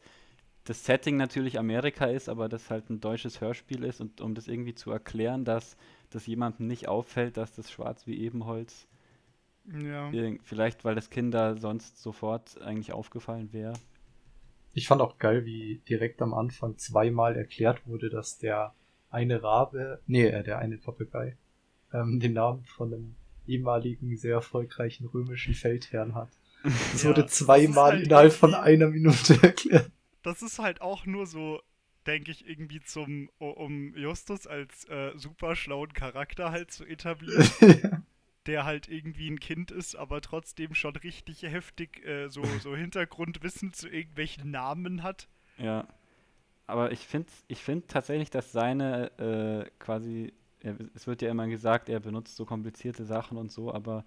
das 0.65 0.85
Setting 0.85 1.17
natürlich 1.17 1.59
Amerika 1.59 2.07
ist, 2.07 2.29
aber 2.29 2.49
das 2.49 2.71
halt 2.71 2.91
ein 2.91 3.01
deutsches 3.01 3.41
Hörspiel 3.41 3.85
ist 3.85 4.01
und 4.01 4.21
um 4.21 4.35
das 4.35 4.49
irgendwie 4.49 4.75
zu 4.75 4.91
erklären, 4.93 5.45
dass 5.45 5.77
das 6.11 6.27
jemandem 6.27 6.67
nicht 6.69 6.89
auffällt, 6.89 7.37
dass 7.37 7.55
das 7.55 7.71
Schwarz 7.71 8.07
wie 8.07 8.19
Ebenholz, 8.21 8.87
Ja. 9.73 10.11
vielleicht 10.43 10.85
weil 10.85 10.95
das 10.95 11.11
Kinder 11.11 11.57
sonst 11.59 12.01
sofort 12.03 12.61
eigentlich 12.63 12.93
aufgefallen 12.93 13.53
wäre. 13.53 13.75
Ich 14.75 14.89
fand 14.89 15.01
auch 15.01 15.19
geil, 15.19 15.47
wie 15.47 15.81
direkt 15.89 16.21
am 16.21 16.35
Anfang 16.35 16.77
zweimal 16.77 17.37
erklärt 17.37 17.87
wurde, 17.87 18.11
dass 18.11 18.39
der 18.39 18.75
eine 19.11 19.43
Rabe, 19.43 20.03
nee, 20.07 20.27
äh, 20.27 20.43
der 20.43 20.59
eine 20.59 20.77
Papagei, 20.79 21.37
ähm, 21.93 22.21
den 22.21 22.33
Namen 22.35 22.65
von 22.65 22.93
einem 22.93 23.17
ehemaligen, 23.47 24.17
sehr 24.17 24.35
erfolgreichen 24.35 25.07
römischen 25.07 25.55
Feldherrn 25.55 26.15
hat. 26.15 26.31
Das 26.93 27.03
Ja, 27.03 27.11
wurde 27.11 27.27
zweimal 27.27 27.93
halt 27.93 28.07
innerhalb 28.07 28.33
von 28.33 28.55
einer 28.55 28.89
Minute 28.89 29.39
erklärt. 29.43 29.91
Das 30.23 30.43
ist 30.43 30.59
halt 30.59 30.81
auch 30.81 31.07
nur 31.07 31.27
so, 31.27 31.61
denke 32.07 32.31
ich, 32.31 32.49
irgendwie 32.49 32.81
zum, 32.81 33.29
um 33.39 33.95
Justus 33.95 34.47
als 34.47 34.85
äh, 34.89 35.13
super 35.17 35.57
schlauen 35.57 35.93
Charakter 35.93 36.51
halt 36.51 36.71
zu 36.71 36.85
etablieren, 36.85 37.47
der 38.47 38.65
halt 38.65 38.89
irgendwie 38.89 39.31
ein 39.31 39.41
Kind 39.41 39.71
ist, 39.71 39.95
aber 39.95 40.21
trotzdem 40.21 40.75
schon 40.75 40.97
richtig 40.97 41.43
heftig 41.43 42.05
äh, 42.07 42.29
so, 42.29 42.43
so 42.61 42.75
Hintergrundwissen 42.75 43.73
zu 43.73 43.89
irgendwelchen 43.89 44.51
Namen 44.51 45.03
hat. 45.03 45.29
Ja. 45.59 45.87
Aber 46.67 46.93
ich 46.93 47.01
finde 47.01 47.31
ich 47.47 47.63
find 47.63 47.89
tatsächlich, 47.89 48.31
dass 48.31 48.51
seine 48.51 49.11
äh, 49.19 49.71
quasi 49.79 50.33
es 50.95 51.07
wird 51.07 51.23
ja 51.23 51.31
immer 51.31 51.47
gesagt, 51.47 51.89
er 51.89 52.01
benutzt 52.01 52.37
so 52.37 52.47
komplizierte 52.47 53.05
Sachen 53.05 53.37
und 53.37 53.53
so, 53.53 53.73
aber 53.73 54.05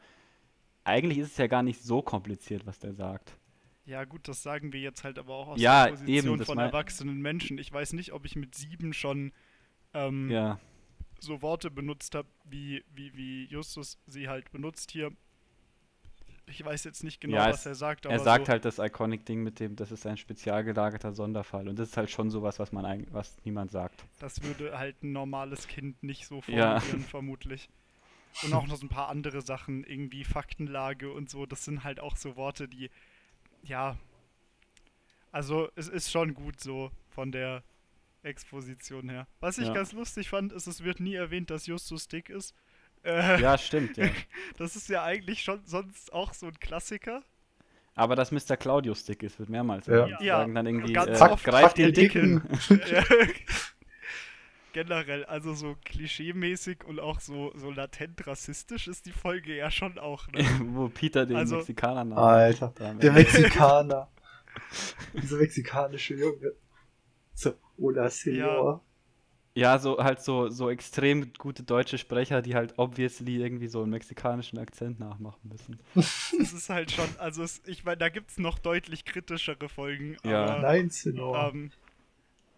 eigentlich 0.88 1.20
ist 1.20 1.32
es 1.32 1.38
ja 1.38 1.48
gar 1.48 1.64
nicht 1.64 1.82
so 1.82 2.02
kompliziert, 2.02 2.66
was 2.66 2.80
der 2.80 2.94
sagt. 2.94 3.38
Ja, 3.86 4.04
gut, 4.04 4.28
das 4.28 4.44
sagen 4.44 4.74
wir 4.74 4.80
jetzt 4.82 5.04
halt 5.04 5.18
aber 5.18 5.34
auch 5.34 5.48
aus 5.50 5.62
Ja, 5.62 5.86
der 5.86 5.92
Position 5.92 6.36
eben, 6.36 6.46
von 6.46 6.58
erwachsenen 6.58 7.22
Menschen. 7.22 7.58
Ich 7.58 7.72
weiß 7.72 7.94
nicht, 7.94 8.12
ob 8.12 8.26
ich 8.26 8.36
mit 8.36 8.54
sieben 8.56 8.94
schon 8.94 9.32
ähm, 9.94 10.30
Ja, 10.30 10.60
so 11.20 11.42
Worte 11.42 11.72
benutzt 11.72 12.16
habe, 12.16 12.28
wie, 12.44 12.84
wie, 12.94 13.16
wie 13.16 13.46
Justus 13.46 13.98
sie 14.06 14.28
halt 14.28 14.52
benutzt 14.52 14.92
hier. 14.92 15.12
Ich 16.50 16.64
weiß 16.64 16.86
jetzt 16.86 17.04
nicht 17.04 17.20
genau, 17.20 17.38
Ja, 17.38 17.50
was 17.50 17.66
er 17.66 17.76
sagt, 17.76 18.06
er 18.06 18.20
sagt 18.20 18.46
so, 18.46 18.52
halt 18.52 18.64
das 18.64 18.80
Iconic-Ding 18.80 19.44
mit 19.44 19.60
dem, 19.60 19.76
das 19.76 19.92
ist 19.92 20.06
ein 20.06 20.16
spezial 20.16 20.64
gelagerter 20.64 21.12
Sonderfall. 21.12 21.68
Und 21.68 21.78
das 21.78 21.90
ist 21.90 21.98
halt 21.98 22.10
schon 22.10 22.30
sowas, 22.30 22.58
was 22.60 22.72
man 22.72 22.86
eigentlich, 22.86 23.14
was 23.14 23.36
niemand 23.44 23.72
sagt. 23.72 24.06
das 24.20 24.42
würde 24.44 24.78
halt 24.78 25.04
ein 25.04 25.12
normales 25.12 25.68
Kind 25.68 26.02
nicht 26.04 26.26
so 26.26 26.42
formulieren, 26.42 27.02
vermutlich. 27.02 27.70
Und 28.44 28.54
auch 28.54 28.68
noch 28.68 28.76
so 28.76 28.86
ein 28.86 28.90
paar 28.90 29.10
andere 29.10 29.42
Sachen, 29.42 29.84
irgendwie 29.84 30.24
Faktenlage 30.24 31.12
und 31.12 31.30
so, 31.30 31.46
das 31.46 31.66
sind 31.66 31.84
halt 31.84 32.00
auch 32.00 32.16
so 32.18 32.36
Worte, 32.36 32.68
die, 32.68 32.90
ja, 33.64 33.98
also 35.32 35.70
es 35.76 35.88
ist 35.88 36.12
schon 36.12 36.34
gut 36.34 36.60
so 36.60 36.92
von 37.10 37.32
der 37.32 37.64
Exposition 38.24 39.10
her. 39.10 39.28
Was 39.40 39.58
ich 39.58 39.68
Ja. 39.68 39.74
ganz 39.74 39.92
lustig 39.92 40.30
fand, 40.30 40.54
ist, 40.54 40.68
es 40.68 40.84
wird 40.84 41.00
nie 41.00 41.16
erwähnt, 41.16 41.50
dass 41.50 41.66
Justus 41.68 42.08
dick 42.08 42.30
ist. 42.30 42.54
Äh, 43.04 43.42
Ja, 43.42 43.58
stimmt, 43.58 43.98
ja. 43.98 44.08
Das 44.58 44.76
ist 44.76 44.90
ja 44.90 45.04
eigentlich 45.04 45.42
schon 45.44 45.66
sonst 45.66 46.12
auch 46.14 46.34
so 46.34 46.48
ein 46.48 46.60
Klassiker. 46.60 47.24
Aber 47.96 48.16
dass 48.16 48.32
Mr. 48.32 48.58
Claudius 48.58 49.06
dick 49.06 49.24
ist, 49.24 49.40
wird 49.40 49.50
mehrmals 49.50 49.88
Ja. 49.88 49.94
erwähnt. 50.02 50.22
Ja, 50.22 50.38
Sagen 50.40 50.54
dann 50.54 50.66
irgendwie, 50.68 50.94
ganz 50.94 51.20
äh, 51.20 51.24
oft. 51.24 51.44
greif 51.44 51.66
Fuck 51.70 51.76
den 51.76 51.94
Dicken. 51.94 52.44
Ja. 52.70 53.04
Generell, 54.78 55.26
also 55.26 55.56
so 55.56 55.76
klischeemäßig 55.86 56.84
und 56.84 57.00
auch 57.00 57.20
so, 57.20 57.52
so 57.56 57.72
latent 57.72 58.28
rassistisch 58.28 58.88
ist 58.88 59.08
die 59.08 59.12
Folge 59.12 59.56
ja 59.56 59.72
schon 59.72 59.98
auch. 59.98 60.28
Ne? 60.28 60.44
Wo 60.76 60.88
Peter 60.88 61.26
den 61.26 61.36
Also- 61.36 61.56
Mexikaner 61.56 62.06
nahm. 62.06 62.18
Alter, 62.20 62.72
der. 62.78 63.12
Mexikaner. 63.12 64.08
Dieser 65.14 65.38
mexikanische 65.38 66.14
Junge. 66.14 66.52
So, 67.34 67.54
hola, 67.80 68.08
Senor. 68.12 68.84
Ja, 69.56 69.80
so 69.80 69.98
halt 69.98 70.22
so, 70.22 70.50
so 70.50 70.70
extrem 70.70 71.34
gute 71.40 71.64
deutsche 71.64 71.98
Sprecher, 71.98 72.44
die 72.44 72.54
halt 72.54 72.76
obviously 72.78 73.38
irgendwie 73.38 73.68
so 73.70 73.82
einen 73.82 73.90
mexikanischen 73.90 74.60
Akzent 74.60 75.00
nachmachen 75.00 75.40
müssen. 75.50 75.80
Es 75.96 76.54
ist 76.54 76.70
halt 76.70 76.92
schon, 76.92 77.10
also 77.18 77.42
es, 77.42 77.64
ich 77.66 77.84
meine, 77.84 77.98
da 77.98 78.10
gibt 78.10 78.30
es 78.30 78.38
noch 78.38 78.60
deutlich 78.60 79.06
kritischere 79.06 79.70
Folgen. 79.70 80.18
Ja. 80.24 80.46
Aber, 80.46 80.62
Nein, 80.62 80.92
Senor. 80.92 81.52
ähm, 81.52 81.72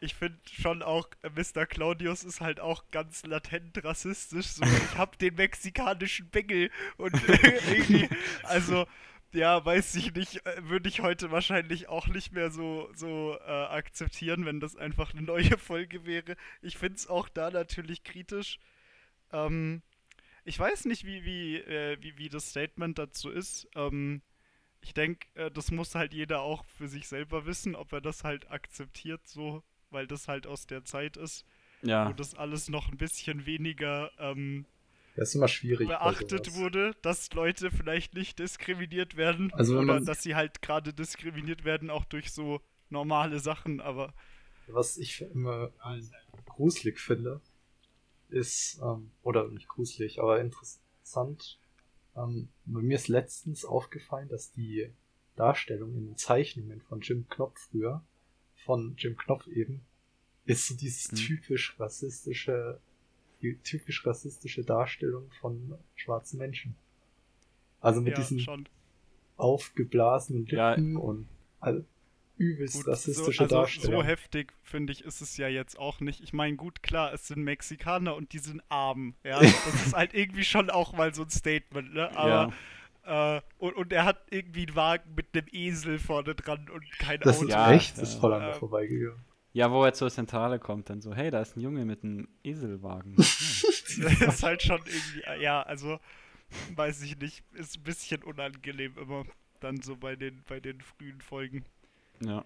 ich 0.02 0.16
finde 0.16 0.40
schon 0.50 0.82
auch, 0.82 1.10
äh, 1.22 1.30
Mr. 1.30 1.66
Claudius 1.66 2.24
ist 2.24 2.42
halt 2.42 2.60
auch 2.60 2.90
ganz 2.92 3.26
latent 3.26 3.84
rassistisch. 3.84 4.48
So, 4.48 4.64
ich 4.64 4.98
hab 4.98 5.18
den 5.20 5.36
mexikanischen 5.36 6.30
Bengel 6.30 6.72
und 6.98 7.14
irgendwie, 7.28 8.10
also, 8.44 8.88
ja, 9.34 9.64
weiß 9.64 9.96
ich 9.96 10.14
nicht, 10.14 10.46
äh, 10.46 10.70
würde 10.70 10.90
ich 10.90 11.02
heute 11.02 11.32
wahrscheinlich 11.32 11.90
auch 11.90 12.08
nicht 12.08 12.32
mehr 12.32 12.52
so, 12.52 12.90
so 12.96 13.38
äh, 13.46 13.52
akzeptieren, 13.52 14.46
wenn 14.46 14.60
das 14.60 14.76
einfach 14.76 15.14
eine 15.14 15.24
neue 15.24 15.58
Folge 15.58 16.06
wäre. 16.06 16.36
Ich 16.62 16.78
finde 16.78 16.96
es 16.96 17.08
auch 17.08 17.30
da 17.30 17.52
natürlich 17.52 18.04
kritisch. 18.04 18.60
Ähm, 19.32 19.82
ich 20.46 20.58
weiß 20.58 20.86
nicht, 20.86 21.06
wie, 21.06 21.26
wie, 21.26 21.58
äh, 21.58 21.98
wie, 22.02 22.18
wie 22.18 22.30
das 22.30 22.50
Statement 22.50 22.98
dazu 22.98 23.30
ist. 23.30 23.68
Ähm, 23.76 24.22
ich 24.82 24.94
denke, 24.94 25.28
äh, 25.36 25.52
das 25.52 25.72
muss 25.72 25.96
halt 25.96 26.14
jeder 26.14 26.42
auch 26.42 26.66
für 26.66 26.88
sich 26.88 27.08
selber 27.08 27.46
wissen, 27.46 27.76
ob 27.76 27.92
er 27.94 28.02
das 28.02 28.24
halt 28.24 28.50
akzeptiert, 28.50 29.28
so, 29.28 29.64
weil 29.92 30.08
das 30.08 30.28
halt 30.28 30.48
aus 30.48 30.68
der 30.68 30.84
Zeit 30.86 31.18
ist, 31.18 31.46
wo 31.82 31.88
Ja, 31.88 32.12
das 32.14 32.36
alles 32.36 32.70
noch 32.70 32.90
ein 32.90 32.98
bisschen 32.98 33.46
weniger 33.46 34.12
ähm, 34.20 34.66
Das 35.16 35.30
ist 35.30 35.36
immer 35.36 35.48
schwierig. 35.48 35.88
beachtet 35.90 36.54
wurde, 36.56 36.96
dass 37.02 37.32
Leute 37.34 37.72
vielleicht 37.72 38.14
nicht 38.14 38.40
diskriminiert 38.40 39.16
werden 39.18 39.52
Also 39.54 39.74
oder 39.76 39.86
man- 39.86 40.06
dass 40.06 40.22
sie 40.24 40.36
halt 40.36 40.62
gerade 40.62 40.94
diskriminiert 40.94 41.64
werden, 41.64 41.90
auch 41.90 42.06
durch 42.06 42.32
so 42.32 42.62
normale 42.90 43.40
Sachen, 43.40 43.82
aber 43.82 44.14
Was 44.68 44.98
ich 44.98 45.22
immer 45.22 45.72
gruselig 46.46 47.00
finde, 47.00 47.42
ist, 48.30 48.80
ähm, 48.84 49.12
oder 49.24 49.48
nicht 49.48 49.68
gruselig, 49.68 50.20
aber 50.20 50.40
interessant. 50.42 51.58
Ähm, 52.16 52.50
bei 52.66 52.82
mir 52.82 52.96
ist 52.96 53.08
letztens 53.08 53.66
aufgefallen, 53.66 54.28
dass 54.30 54.52
die 54.52 54.92
Darstellung 55.36 55.96
in 55.96 56.06
den 56.08 56.18
Zeichnungen 56.18 56.82
von 56.82 57.02
Jim 57.02 57.28
Knopf 57.30 57.60
früher, 57.72 58.04
von 58.70 58.94
Jim 59.00 59.18
Knopf 59.18 59.48
eben, 59.48 59.82
ist 60.46 60.68
so 60.68 60.76
dieses 60.76 61.10
Hm. 61.10 61.18
typisch 61.18 61.76
rassistische, 61.80 62.80
die 63.42 63.58
typisch 63.64 64.06
rassistische 64.06 64.64
Darstellung 64.64 65.32
von 65.42 65.74
schwarzen 65.96 66.38
Menschen. 66.38 66.76
Also 67.82 68.00
mit 68.00 68.12
ja, 68.12 68.20
diesen 68.20 68.40
schon. 68.40 68.70
aufgeblasenen 69.38 70.46
Ja. 70.46 70.76
Lippen 70.76 70.98
und 70.98 71.28
also 71.60 71.84
übelst 72.38 72.76
Gut, 72.76 72.88
rassistische 72.90 73.38
so, 73.38 73.44
also 73.46 73.56
Darstellung. 73.56 74.02
so 74.02 74.04
heftig, 74.04 74.54
finde 74.62 74.94
ich, 74.94 75.04
ist 75.04 75.22
es 75.22 75.36
ja 75.38 75.48
jetzt 75.48 75.80
auch 75.80 76.00
nicht. 76.00 76.22
Ich 76.22 76.32
meine, 76.34 76.56
gut, 76.56 76.84
klar, 76.84 77.12
es 77.12 77.26
sind 77.26 77.44
Mexikaner 77.44 78.16
und 78.16 78.34
die 78.34 78.40
sind 78.40 78.62
arm. 78.70 79.16
Ja, 79.24 79.40
das 79.42 79.88
ist 79.88 79.94
halt 79.96 80.14
irgendwie 80.14 80.44
schon 80.44 80.70
auch 80.70 80.94
mal 80.94 81.12
so 81.16 81.24
ein 81.24 81.32
Statement, 81.32 81.92
ne? 81.96 82.16
Aber, 82.16 82.54
äh, 83.10 83.42
und, 83.58 83.76
und 83.76 83.92
er 83.94 84.06
hat 84.06 84.22
irgendwie 84.30 84.68
einen 84.68 84.76
Wagen 84.76 85.16
mit 85.16 85.28
einem 85.36 85.48
Esel 85.52 86.00
vorne 86.00 86.36
dran 86.36 86.70
und 86.70 86.90
kein 87.00 87.20
Das 87.22 87.38
Auto. 87.38 87.48
ist 87.48 87.52
Ja, 87.52 87.72
echt, 87.72 87.98
ja. 87.98 88.04
ist 88.04 88.16
voll 88.16 88.34
an 88.34 88.42
mir 88.44 88.50
Ähm, 88.54 88.60
vorbeigegangen. 88.60 89.20
ja, 89.54 89.72
wo 89.72 89.84
er 89.84 89.94
zur 89.94 90.10
Zentrale 90.12 90.60
kommt, 90.60 90.90
dann 90.90 91.02
so, 91.02 91.14
hey, 91.14 91.32
da 91.32 91.42
ist 91.42 91.58
ein 91.58 91.62
Junge 91.62 91.86
mit 91.86 92.04
einem 92.04 92.28
Eselwagen. 92.44 93.16
Ja. 93.98 94.08
Das 94.20 94.36
ist 94.36 94.44
halt 94.44 94.62
schon 94.62 94.80
irgendwie, 94.86 95.42
ja, 95.44 95.64
also, 95.64 96.00
weiß 96.76 97.02
ich 97.02 97.18
nicht, 97.18 97.44
ist 97.54 97.78
ein 97.78 97.84
bisschen 97.84 98.24
unangenehm 98.24 98.96
immer 99.00 99.26
dann 99.62 99.82
so 99.82 99.98
bei 99.98 100.16
den, 100.16 100.44
bei 100.48 100.60
den 100.60 100.80
frühen 100.82 101.20
Folgen. 101.20 101.66
ja. 102.22 102.46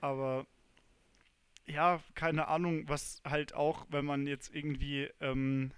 Aber 0.00 0.46
ja, 1.66 2.00
keine 2.14 2.48
Ahnung, 2.48 2.88
was 2.88 3.20
halt 3.24 3.54
auch, 3.54 3.86
wenn 3.90 4.04
man 4.06 4.26
jetzt 4.26 4.54
irgendwie 4.54 5.08
ähm, 5.20 5.70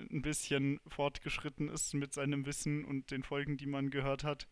ein 0.00 0.22
bisschen 0.22 0.80
fortgeschritten 0.86 1.68
ist 1.68 1.94
mit 1.94 2.12
seinem 2.12 2.46
Wissen 2.46 2.84
und 2.84 3.10
den 3.10 3.22
Folgen, 3.22 3.56
die 3.56 3.66
man 3.66 3.90
gehört 3.90 4.24
hat, 4.24 4.48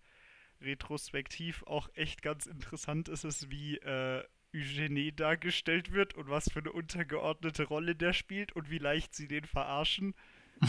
retrospektiv 0.60 1.62
auch 1.64 1.88
echt 1.94 2.22
ganz 2.22 2.46
interessant 2.46 3.08
ist 3.08 3.24
es, 3.24 3.50
wie 3.50 3.76
äh, 3.78 4.22
Eugenie 4.54 5.12
dargestellt 5.12 5.92
wird 5.92 6.14
und 6.14 6.28
was 6.28 6.50
für 6.50 6.60
eine 6.60 6.72
untergeordnete 6.72 7.64
Rolle 7.64 7.94
der 7.94 8.12
spielt 8.12 8.52
und 8.52 8.70
wie 8.70 8.78
leicht 8.78 9.14
sie 9.14 9.26
den 9.26 9.44
verarschen. 9.44 10.14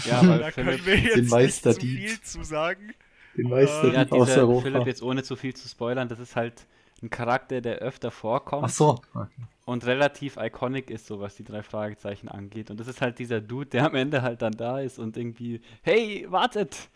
Ja, 0.06 0.22
weil 0.28 0.40
da 0.40 0.52
Philipp, 0.52 0.56
können 0.56 0.86
wir 0.86 0.98
jetzt 0.98 1.18
nicht 1.18 1.32
Meister 1.32 1.74
zu 1.74 1.82
viel 1.82 2.22
zu 2.22 2.44
sagen. 2.44 2.94
Den 3.38 3.50
Meister 3.50 3.92
äh, 3.92 3.94
ja, 3.94 4.06
dieser. 4.06 4.62
Philipp, 4.62 4.88
jetzt 4.88 5.02
ohne 5.02 5.24
zu 5.24 5.36
viel 5.36 5.56
zu 5.56 5.68
spoilern, 5.68 6.08
das 6.08 6.20
ist 6.20 6.36
halt 6.36 6.68
ein 7.04 7.10
Charakter, 7.10 7.62
der 7.62 7.76
öfter 7.78 8.10
vorkommt 8.12 8.66
Ach 8.66 8.70
so. 8.70 8.90
Okay. 9.14 9.30
und 9.66 9.86
relativ 9.86 10.38
iconic 10.38 10.90
ist, 10.90 11.06
so 11.06 11.20
was 11.20 11.36
die 11.36 11.44
drei 11.44 11.62
Fragezeichen 11.64 12.30
angeht. 12.30 12.72
Und 12.72 12.80
das 12.80 12.88
ist 12.88 13.02
halt 13.02 13.20
dieser 13.20 13.42
Dude, 13.42 13.68
der 13.70 13.86
am 13.86 13.96
Ende 13.96 14.22
halt 14.22 14.42
dann 14.42 14.54
da 14.54 14.80
ist 14.80 14.98
und 15.00 15.18
irgendwie, 15.18 15.62
hey, 15.84 16.26
wartet! 16.30 16.90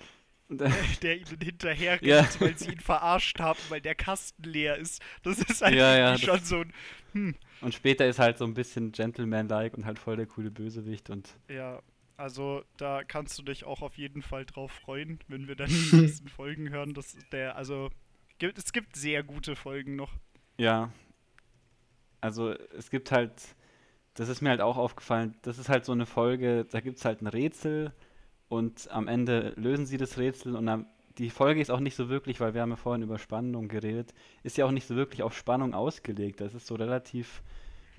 Und, 0.50 0.62
äh, 0.62 0.70
der 1.02 1.18
ihnen 1.18 1.40
hinterherrennt, 1.44 2.04
Ja. 2.06 2.26
weil 2.40 2.58
sie 2.58 2.72
ihn 2.72 2.80
verarscht 2.80 3.40
haben, 3.40 3.60
weil 3.70 3.82
der 3.82 3.96
Kasten 3.96 4.44
leer 4.44 4.78
ist. 4.78 5.02
Das 5.24 5.40
ist 5.40 5.62
halt 5.62 5.76
Ja, 5.76 5.96
ja, 5.98 6.18
schon 6.18 6.40
so 6.40 6.62
ein. 6.62 6.74
Hm. 7.14 7.36
und 7.62 7.74
später 7.74 8.06
ist 8.08 8.20
halt 8.20 8.38
so 8.38 8.46
ein 8.46 8.54
bisschen 8.54 8.92
Gentleman-like 8.94 9.76
und 9.78 9.86
halt 9.86 10.00
voll 10.00 10.16
der 10.16 10.26
coole 10.26 10.50
Bösewicht 10.52 11.10
und 11.10 11.30
Ja, 11.50 11.82
also 12.16 12.64
da 12.78 13.04
kannst 13.04 13.38
du 13.40 13.44
dich 13.44 13.64
auch 13.66 13.82
auf 13.82 13.98
jeden 13.98 14.22
Fall 14.22 14.46
drauf 14.46 14.72
freuen, 14.72 15.20
wenn 15.28 15.48
wir 15.48 15.56
dann 15.56 15.68
die 15.92 15.96
nächsten 15.98 16.28
Folgen 16.30 16.70
hören. 16.70 16.94
Das 16.94 17.14
ist 17.14 17.32
der, 17.34 17.56
also 17.58 17.90
es 18.40 18.74
gibt 18.74 18.96
sehr 18.96 19.24
gute 19.24 19.56
Folgen 19.56 19.96
noch. 19.96 20.14
Ja. 20.58 20.92
Also 22.22 22.52
es 22.78 22.90
gibt 22.90 23.12
halt, 23.12 23.32
das 24.16 24.30
ist 24.30 24.42
mir 24.42 24.50
halt 24.50 24.62
auch 24.62 24.78
aufgefallen, 24.78 25.36
das 25.44 25.60
ist 25.60 25.70
halt 25.70 25.86
so 25.86 25.92
eine 25.92 26.06
Folge, 26.06 26.66
da 26.66 26.80
gibt 26.80 26.98
es 26.98 27.06
halt 27.06 27.22
ein 27.22 27.28
Rätsel 27.28 27.94
und 28.50 28.90
am 28.92 29.08
Ende 29.08 29.54
lösen 29.56 29.86
sie 29.86 29.98
das 29.98 30.18
Rätsel 30.18 30.56
und 30.56 30.68
am, 30.68 30.88
die 31.18 31.30
Folge 31.30 31.62
ist 31.62 31.72
auch 31.72 31.80
nicht 31.80 31.96
so 31.96 32.10
wirklich, 32.10 32.40
weil 32.40 32.54
wir 32.54 32.62
haben 32.62 32.70
ja 32.70 32.76
vorhin 32.76 33.02
über 33.02 33.18
Spannung 33.18 33.68
geredet, 33.68 34.14
ist 34.44 34.58
ja 34.58 34.66
auch 34.66 34.72
nicht 34.72 34.88
so 34.88 34.96
wirklich 34.96 35.24
auf 35.24 35.36
Spannung 35.36 35.74
ausgelegt. 35.74 36.42
Das 36.42 36.54
ist 36.54 36.68
so 36.68 36.76
relativ, 36.76 37.42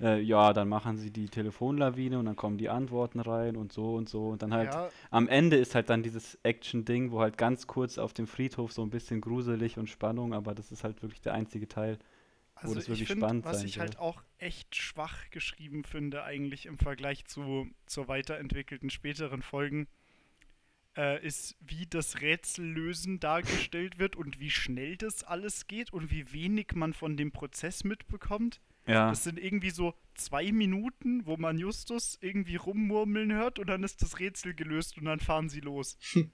äh, 0.01 0.19
ja, 0.21 0.53
dann 0.53 0.69
machen 0.69 0.97
sie 0.97 1.11
die 1.11 1.29
Telefonlawine 1.29 2.19
und 2.19 2.25
dann 2.25 2.35
kommen 2.35 2.57
die 2.57 2.69
Antworten 2.69 3.19
rein 3.19 3.55
und 3.57 3.71
so 3.73 3.95
und 3.95 4.09
so 4.09 4.29
und 4.29 4.41
dann 4.41 4.53
halt 4.53 4.71
Ja, 4.73 4.91
am 5.11 5.27
Ende 5.27 5.57
ist 5.57 5.75
halt 5.75 5.89
dann 5.89 6.03
dieses 6.03 6.35
Action-Ding, 6.43 7.11
wo 7.11 7.19
halt 7.21 7.37
ganz 7.37 7.67
kurz 7.67 7.97
auf 7.97 8.13
dem 8.13 8.27
Friedhof 8.27 8.71
so 8.71 8.81
ein 8.83 8.89
bisschen 8.89 9.21
gruselig 9.21 9.77
und 9.77 9.89
Spannung, 9.89 10.33
aber 10.33 10.55
das 10.55 10.71
ist 10.71 10.83
halt 10.83 11.01
wirklich 11.01 11.21
der 11.21 11.33
einzige 11.33 11.67
Teil. 11.67 11.97
also 12.55 12.75
das 12.75 12.87
ich 12.87 12.89
wirklich 12.89 13.07
finde, 13.07 13.25
spannend 13.25 13.45
was 13.45 13.63
ich 13.63 13.79
halt 13.79 13.95
soll. 13.95 13.97
auch 13.97 14.23
echt 14.37 14.75
schwach 14.75 15.29
geschrieben 15.31 15.83
finde, 15.83 16.23
eigentlich 16.23 16.65
im 16.65 16.77
Vergleich 16.77 17.25
zu 17.25 17.67
zur 17.85 18.07
weiterentwickelten 18.07 18.89
späteren 18.89 19.41
Folgen, 19.41 19.87
äh, 20.97 21.25
ist, 21.25 21.55
wie 21.59 21.85
das 21.87 22.21
Rätsellösen 22.21 23.19
dargestellt 23.19 23.99
wird 23.99 24.15
und 24.15 24.39
wie 24.39 24.49
schnell 24.49 24.97
das 24.97 25.23
alles 25.23 25.67
geht 25.67 25.93
und 25.93 26.11
wie 26.11 26.31
wenig 26.33 26.73
man 26.75 26.93
von 26.93 27.17
dem 27.17 27.31
Prozess 27.31 27.83
mitbekommt. 27.83 28.59
Ja. 28.87 29.09
Das 29.09 29.23
sind 29.23 29.37
irgendwie 29.39 29.69
so 29.69 29.93
zwei 30.15 30.51
Minuten, 30.51 31.25
wo 31.25 31.37
man 31.37 31.59
Justus 31.59 32.17
irgendwie 32.21 32.55
rummurmeln 32.55 33.31
hört 33.33 33.59
und 33.59 33.67
dann 33.67 33.83
ist 33.83 34.01
das 34.01 34.19
Rätsel 34.19 34.53
gelöst 34.55 34.97
und 34.97 35.05
dann 35.05 35.19
fahren 35.19 35.49
sie 35.49 35.59
los. 35.59 35.97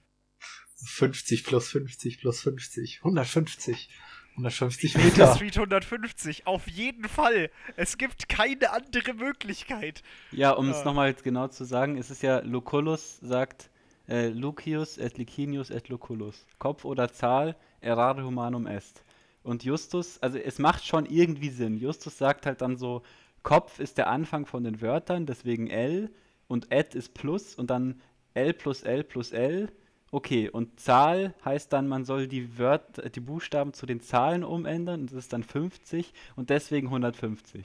50 0.84 1.44
plus 1.44 1.68
50 1.70 2.20
plus 2.20 2.40
50. 2.42 2.98
150. 2.98 3.88
150 4.32 4.94
Meter. 4.96 5.06
Meter. 5.08 5.34
Street 5.34 5.56
150, 5.56 6.46
auf 6.46 6.68
jeden 6.68 7.08
Fall. 7.08 7.50
Es 7.76 7.96
gibt 7.96 8.28
keine 8.28 8.70
andere 8.70 9.14
Möglichkeit. 9.14 10.02
Ja, 10.30 10.50
um 10.50 10.68
es 10.68 10.78
Ja. 10.78 10.84
nochmal 10.84 11.14
genau 11.14 11.48
zu 11.48 11.64
sagen, 11.64 11.96
es 11.96 12.10
ist 12.10 12.22
ja 12.22 12.40
Lucullus 12.40 13.18
sagt 13.20 13.70
äh, 14.08 14.28
Lucius 14.28 14.98
et 14.98 15.18
Licinius 15.18 15.70
et 15.70 15.88
Lucullus. 15.88 16.46
Kopf 16.58 16.84
oder 16.84 17.12
Zahl, 17.12 17.56
errare 17.80 18.24
humanum 18.24 18.66
est. 18.66 19.02
Und 19.42 19.64
Justus, 19.64 20.20
also 20.22 20.38
es 20.38 20.58
macht 20.58 20.84
schon 20.84 21.06
irgendwie 21.06 21.50
Sinn. 21.50 21.76
Justus 21.76 22.18
sagt 22.18 22.46
halt 22.46 22.60
dann 22.60 22.76
so, 22.76 23.02
Kopf 23.42 23.78
ist 23.78 23.96
der 23.96 24.08
Anfang 24.08 24.44
von 24.44 24.64
den 24.64 24.80
Wörtern, 24.80 25.24
deswegen 25.24 25.68
L 25.70 26.10
und 26.48 26.72
et 26.72 26.94
ist 26.96 27.14
plus 27.14 27.54
und 27.54 27.70
dann 27.70 28.00
L 28.34 28.52
plus 28.52 28.82
L 28.82 29.04
plus 29.04 29.30
L. 29.30 29.70
Okay, 30.10 30.48
und 30.48 30.80
Zahl 30.80 31.34
heißt 31.44 31.72
dann, 31.72 31.86
man 31.86 32.04
soll 32.04 32.26
die 32.26 32.58
Wörter, 32.58 33.08
die 33.08 33.20
Buchstaben 33.20 33.72
zu 33.72 33.86
den 33.86 34.00
Zahlen 34.00 34.42
umändern 34.44 35.02
und 35.02 35.12
das 35.12 35.18
ist 35.18 35.32
dann 35.32 35.42
50 35.42 36.12
und 36.34 36.50
deswegen 36.50 36.88
150. 36.88 37.64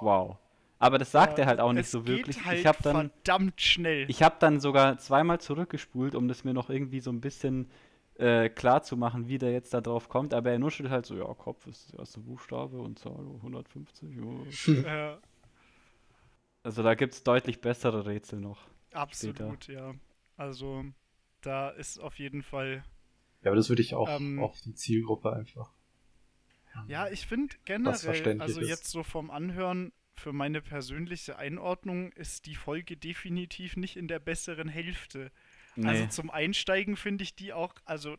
Wow. 0.00 0.38
Aber 0.78 0.98
das 0.98 1.12
sagt 1.12 1.38
er 1.38 1.46
halt 1.46 1.60
auch 1.60 1.72
nicht 1.72 1.84
es 1.86 1.90
so 1.90 2.02
geht 2.02 2.18
wirklich. 2.18 2.44
Halt 2.44 2.58
ich 2.60 2.66
habe 2.66 2.78
dann 2.82 3.10
verdammt 3.10 3.60
schnell. 3.60 4.06
ich 4.08 4.22
habe 4.22 4.36
dann 4.38 4.60
sogar 4.60 4.98
zweimal 4.98 5.40
zurückgespult, 5.40 6.14
um 6.14 6.28
das 6.28 6.44
mir 6.44 6.52
noch 6.52 6.68
irgendwie 6.68 7.00
so 7.00 7.10
ein 7.10 7.20
bisschen 7.20 7.70
äh, 8.16 8.48
klar 8.48 8.82
zu 8.82 8.96
machen, 8.96 9.28
wie 9.28 9.38
der 9.38 9.52
jetzt 9.52 9.72
da 9.72 9.80
drauf 9.80 10.08
kommt. 10.08 10.34
Aber 10.34 10.50
er 10.50 10.58
nuschelt 10.58 10.90
halt 10.90 11.06
so, 11.06 11.16
ja, 11.16 11.24
Kopf 11.34 11.66
ist 11.66 11.92
der 11.92 12.00
erste 12.00 12.20
Buchstabe 12.20 12.78
und 12.78 12.98
Zahl 12.98 13.12
oh, 13.12 13.36
150. 13.36 14.16
Ja. 14.84 15.18
Also 16.62 16.82
da 16.82 16.94
gibt 16.94 17.12
es 17.12 17.22
deutlich 17.22 17.60
bessere 17.60 18.06
Rätsel 18.06 18.40
noch. 18.40 18.66
absolut, 18.92 19.68
ja. 19.68 19.94
Also 20.36 20.84
da 21.42 21.68
ist 21.68 21.98
auf 21.98 22.18
jeden 22.18 22.42
Fall. 22.42 22.84
Ja, 23.42 23.50
aber 23.50 23.56
das 23.56 23.68
würde 23.68 23.82
ich 23.82 23.94
auch 23.94 24.08
Ähm, 24.08 24.42
auf 24.42 24.60
die 24.62 24.74
Zielgruppe 24.74 25.32
einfach. 25.32 25.70
Ja, 26.88 27.08
ich 27.08 27.26
finde 27.26 27.54
generell, 27.64 28.40
also 28.40 28.60
ist. 28.60 28.68
jetzt 28.68 28.88
so 28.88 29.02
vom 29.02 29.30
Anhören, 29.30 29.92
für 30.14 30.32
meine 30.32 30.60
persönliche 30.60 31.38
Einordnung 31.38 32.12
ist 32.12 32.46
die 32.46 32.54
Folge 32.54 32.96
definitiv 32.96 33.76
nicht 33.76 33.96
in 33.96 34.08
der 34.08 34.18
besseren 34.18 34.68
Hälfte. 34.68 35.30
Nee. 35.76 35.88
Also 35.88 36.06
zum 36.06 36.30
Einsteigen 36.30 36.96
finde 36.96 37.24
ich 37.24 37.34
die 37.34 37.52
auch, 37.52 37.74
also 37.84 38.16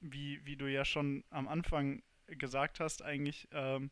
wie, 0.00 0.44
wie 0.44 0.56
du 0.56 0.66
ja 0.66 0.84
schon 0.84 1.24
am 1.30 1.48
Anfang 1.48 2.02
gesagt 2.26 2.80
hast, 2.80 3.02
eigentlich, 3.02 3.48
ähm, 3.52 3.90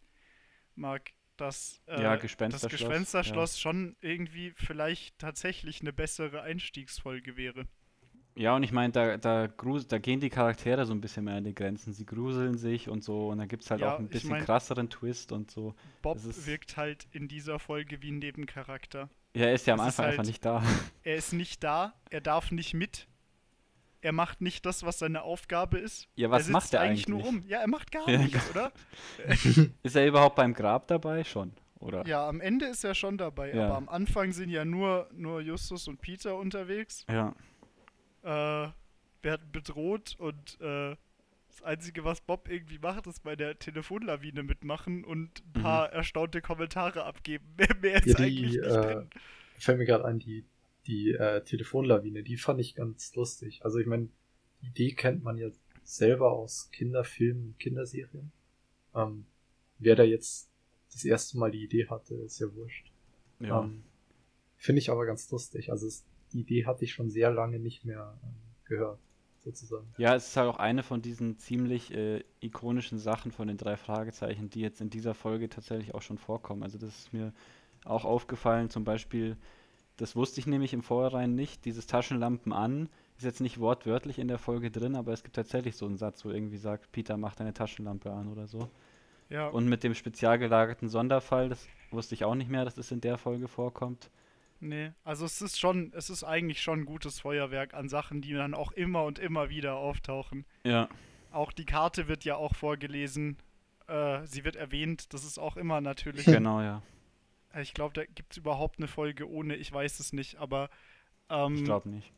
Marc, 0.74 1.12
dass 1.36 1.82
äh, 1.86 2.02
Ja, 2.02 2.16
das 2.16 2.22
Gespensterschloss, 2.22 2.70
Gespensterschloss 2.70 3.60
schon 3.60 3.96
irgendwie 4.00 4.52
vielleicht 4.56 5.18
tatsächlich 5.18 5.80
eine 5.80 5.92
bessere 5.92 6.42
Einstiegsfolge 6.42 7.36
wäre. 7.36 7.66
Ja, 8.36 8.56
und 8.56 8.62
ich 8.62 8.72
meine, 8.72 8.92
da, 8.92 9.16
da, 9.16 9.46
da 9.46 9.98
gehen 9.98 10.20
die 10.20 10.30
Charaktere 10.30 10.84
so 10.86 10.92
ein 10.92 11.00
bisschen 11.00 11.24
mehr 11.24 11.36
an 11.36 11.44
die 11.44 11.54
Grenzen. 11.54 11.92
Sie 11.92 12.04
gruseln 12.04 12.56
sich 12.58 12.88
und 12.88 13.04
so. 13.04 13.28
Und 13.28 13.38
da 13.38 13.46
gibt 13.46 13.62
es 13.64 13.70
halt 13.70 13.80
Ja, 13.80 13.94
auch 13.94 13.98
ein 13.98 14.06
ich 14.06 14.10
bisschen 14.10 14.30
mein- 14.30 14.44
krasseren 14.44 14.90
Twist 14.90 15.30
und 15.32 15.50
so. 15.50 15.74
Bob 16.02 16.18
wirkt 16.46 16.76
halt 16.76 17.06
in 17.12 17.28
dieser 17.28 17.58
Folge 17.58 18.02
wie 18.02 18.10
ein 18.10 18.18
Nebencharakter. 18.18 19.08
Ja, 19.36 19.46
er 19.46 19.54
ist 19.54 19.66
ja 19.66 19.74
am 19.74 19.80
Es 19.80 19.86
Anfang 19.86 20.04
einfach 20.06 20.18
halt- 20.18 20.26
nicht 20.28 20.44
da. 20.44 20.62
Er 21.04 21.16
ist 21.16 21.32
nicht 21.32 21.62
da, 21.64 21.94
er 22.10 22.20
darf 22.20 22.50
nicht 22.50 22.74
mit. 22.74 23.06
Er 24.00 24.12
macht 24.12 24.40
nicht 24.42 24.66
das, 24.66 24.82
was 24.84 24.98
seine 24.98 25.22
Aufgabe 25.22 25.78
ist. 25.78 26.08
Ja, 26.16 26.30
was 26.30 26.40
er 26.42 26.44
sitzt 26.44 26.52
macht 26.52 26.74
er 26.74 26.80
eigentlich 26.80 27.06
eigentlich? 27.06 27.08
nur 27.08 27.22
rum. 27.22 27.44
Ja, 27.48 27.60
er 27.60 27.68
macht 27.68 27.90
gar 27.90 28.06
Ja, 28.08 28.18
nichts, 28.18 28.50
oder? 28.50 28.70
Ist 29.82 29.96
er 29.96 30.06
überhaupt 30.06 30.36
beim 30.36 30.52
Grab 30.54 30.88
dabei? 30.88 31.24
Schon, 31.24 31.52
oder? 31.78 32.06
Ja, 32.06 32.28
am 32.28 32.40
Ende 32.40 32.66
ist 32.66 32.84
er 32.84 32.94
schon 32.94 33.16
dabei, 33.16 33.54
Ja. 33.54 33.66
aber 33.66 33.76
am 33.76 33.88
Anfang 33.88 34.32
sind 34.32 34.50
ja 34.50 34.64
nur, 34.64 35.08
nur 35.14 35.40
Justus 35.40 35.88
und 35.88 36.00
Peter 36.00 36.36
unterwegs, 36.36 37.06
Ja. 37.08 37.34
Äh, 38.24 38.68
werden 39.22 39.52
bedroht 39.52 40.16
und 40.18 40.60
äh, 40.60 40.96
das 41.48 41.62
Einzige, 41.62 42.04
was 42.04 42.20
Bob 42.20 42.48
irgendwie 42.48 42.78
macht, 42.80 43.06
ist 43.06 43.22
bei 43.22 43.36
der 43.36 43.58
Telefonlawine 43.58 44.42
mitmachen 44.42 45.04
und 45.04 45.40
ein 45.40 45.52
Mhm. 45.58 45.62
paar 45.62 45.92
erstaunte 45.92 46.40
Kommentare 46.42 47.04
abgeben. 47.04 47.44
Mehr, 47.56 47.68
mehr 47.80 47.96
ist 48.04 48.06
Ja, 48.06 48.14
die, 48.16 48.22
eigentlich 48.24 48.50
nicht 48.56 48.64
äh, 48.64 48.94
drin. 48.94 49.10
Fällt 49.58 49.78
mir 49.78 49.84
gerade 49.86 50.04
an, 50.04 50.18
die, 50.18 50.44
die 50.86 51.12
äh, 51.12 51.42
Telefonlawine, 51.44 52.22
die 52.24 52.36
fand 52.36 52.60
ich 52.60 52.74
ganz 52.74 53.14
lustig. 53.14 53.64
Also 53.64 53.78
ich 53.78 53.86
meine, 53.86 54.08
die 54.62 54.66
Idee 54.66 54.92
kennt 54.94 55.22
man 55.22 55.38
ja 55.38 55.48
selber 55.84 56.32
aus 56.32 56.70
Kinderfilmen 56.72 57.48
und 57.48 57.58
Kinderserien. 57.60 58.32
Ähm, 58.94 59.26
wer 59.78 59.94
da 59.96 60.02
jetzt 60.02 60.50
das 60.92 61.04
erste 61.04 61.38
Mal 61.38 61.50
die 61.52 61.62
Idee 61.62 61.88
hatte, 61.88 62.14
ist 62.16 62.40
ja 62.40 62.52
wurscht. 62.54 62.90
ja. 63.40 63.62
Ähm, 63.62 63.84
Finde 64.56 64.78
ich 64.80 64.90
aber 64.90 65.04
ganz 65.04 65.30
lustig. 65.30 65.70
Also 65.70 65.86
es, 65.86 66.04
die 66.34 66.40
Idee 66.40 66.66
hatte 66.66 66.84
ich 66.84 66.92
schon 66.92 67.10
sehr 67.10 67.30
lange 67.30 67.58
nicht 67.58 67.84
mehr 67.84 68.18
ähm, 68.22 68.34
gehört, 68.64 68.98
sozusagen. 69.38 69.86
Ja, 69.96 70.14
es 70.14 70.28
ist 70.28 70.36
halt 70.36 70.48
auch 70.48 70.58
eine 70.58 70.82
von 70.82 71.00
diesen 71.00 71.38
ziemlich 71.38 71.94
äh, 71.94 72.24
ikonischen 72.40 72.98
Sachen 72.98 73.30
von 73.32 73.48
den 73.48 73.56
drei 73.56 73.76
Fragezeichen, 73.76 74.50
die 74.50 74.60
jetzt 74.60 74.80
in 74.80 74.90
dieser 74.90 75.14
Folge 75.14 75.48
tatsächlich 75.48 75.94
auch 75.94 76.02
schon 76.02 76.18
vorkommen. 76.18 76.62
Also 76.62 76.76
das 76.76 76.98
ist 76.98 77.12
mir 77.12 77.32
auch 77.84 78.04
aufgefallen, 78.04 78.68
zum 78.70 78.84
Beispiel, 78.84 79.36
das 79.96 80.16
wusste 80.16 80.40
ich 80.40 80.46
nämlich 80.46 80.72
im 80.74 80.82
Vorhinein 80.82 81.34
nicht, 81.34 81.64
dieses 81.64 81.86
Taschenlampen 81.86 82.52
an, 82.52 82.88
ist 83.16 83.24
jetzt 83.24 83.40
nicht 83.40 83.60
wortwörtlich 83.60 84.18
in 84.18 84.26
der 84.26 84.38
Folge 84.38 84.70
drin, 84.70 84.96
aber 84.96 85.12
es 85.12 85.22
gibt 85.22 85.36
tatsächlich 85.36 85.76
so 85.76 85.86
einen 85.86 85.96
Satz, 85.98 86.24
wo 86.24 86.30
irgendwie 86.30 86.56
sagt, 86.56 86.90
Peter, 86.90 87.16
mach 87.16 87.36
deine 87.36 87.54
Taschenlampe 87.54 88.10
an 88.10 88.28
oder 88.28 88.48
so. 88.48 88.68
Ja, 89.28 89.48
Und 89.48 89.68
mit 89.68 89.84
dem 89.84 89.94
spezial 89.94 90.38
gelagerten 90.38 90.88
Sonderfall, 90.88 91.48
das 91.48 91.66
wusste 91.90 92.14
ich 92.14 92.24
auch 92.24 92.34
nicht 92.34 92.50
mehr, 92.50 92.64
dass 92.64 92.76
es 92.76 92.90
in 92.90 93.00
der 93.00 93.18
Folge 93.18 93.46
vorkommt. 93.48 94.10
Nee. 94.64 94.92
Also 95.04 95.24
es 95.24 95.40
ist 95.42 95.58
schon, 95.60 95.92
es 95.94 96.10
ist 96.10 96.24
eigentlich 96.24 96.60
schon 96.62 96.80
ein 96.80 96.84
gutes 96.86 97.20
Feuerwerk 97.20 97.74
an 97.74 97.88
Sachen, 97.88 98.20
die 98.22 98.32
dann 98.34 98.54
auch 98.54 98.72
immer 98.72 99.04
und 99.04 99.18
immer 99.18 99.48
wieder 99.50 99.76
auftauchen. 99.76 100.44
Ja. 100.64 100.88
Auch 101.30 101.52
die 101.52 101.64
Karte 101.66 102.08
wird 102.08 102.24
ja 102.24 102.36
auch 102.36 102.54
vorgelesen. 102.54 103.36
Äh, 103.86 104.26
sie 104.26 104.44
wird 104.44 104.56
erwähnt. 104.56 105.12
Das 105.12 105.24
ist 105.24 105.38
auch 105.38 105.56
immer 105.56 105.80
natürlich. 105.80 106.24
Genau, 106.26 106.60
ja. 106.60 106.82
Ich 107.60 107.74
glaube, 107.74 107.94
da 107.94 108.04
gibt 108.04 108.32
es 108.32 108.38
überhaupt 108.38 108.78
eine 108.78 108.88
Folge 108.88 109.28
ohne. 109.30 109.54
Ich 109.56 109.72
weiß 109.72 110.00
es 110.00 110.12
nicht. 110.12 110.36
Aber 110.36 110.70
ähm, 111.28 111.54
Ich 111.56 111.64
glaube 111.64 111.88
nicht. 111.88 112.12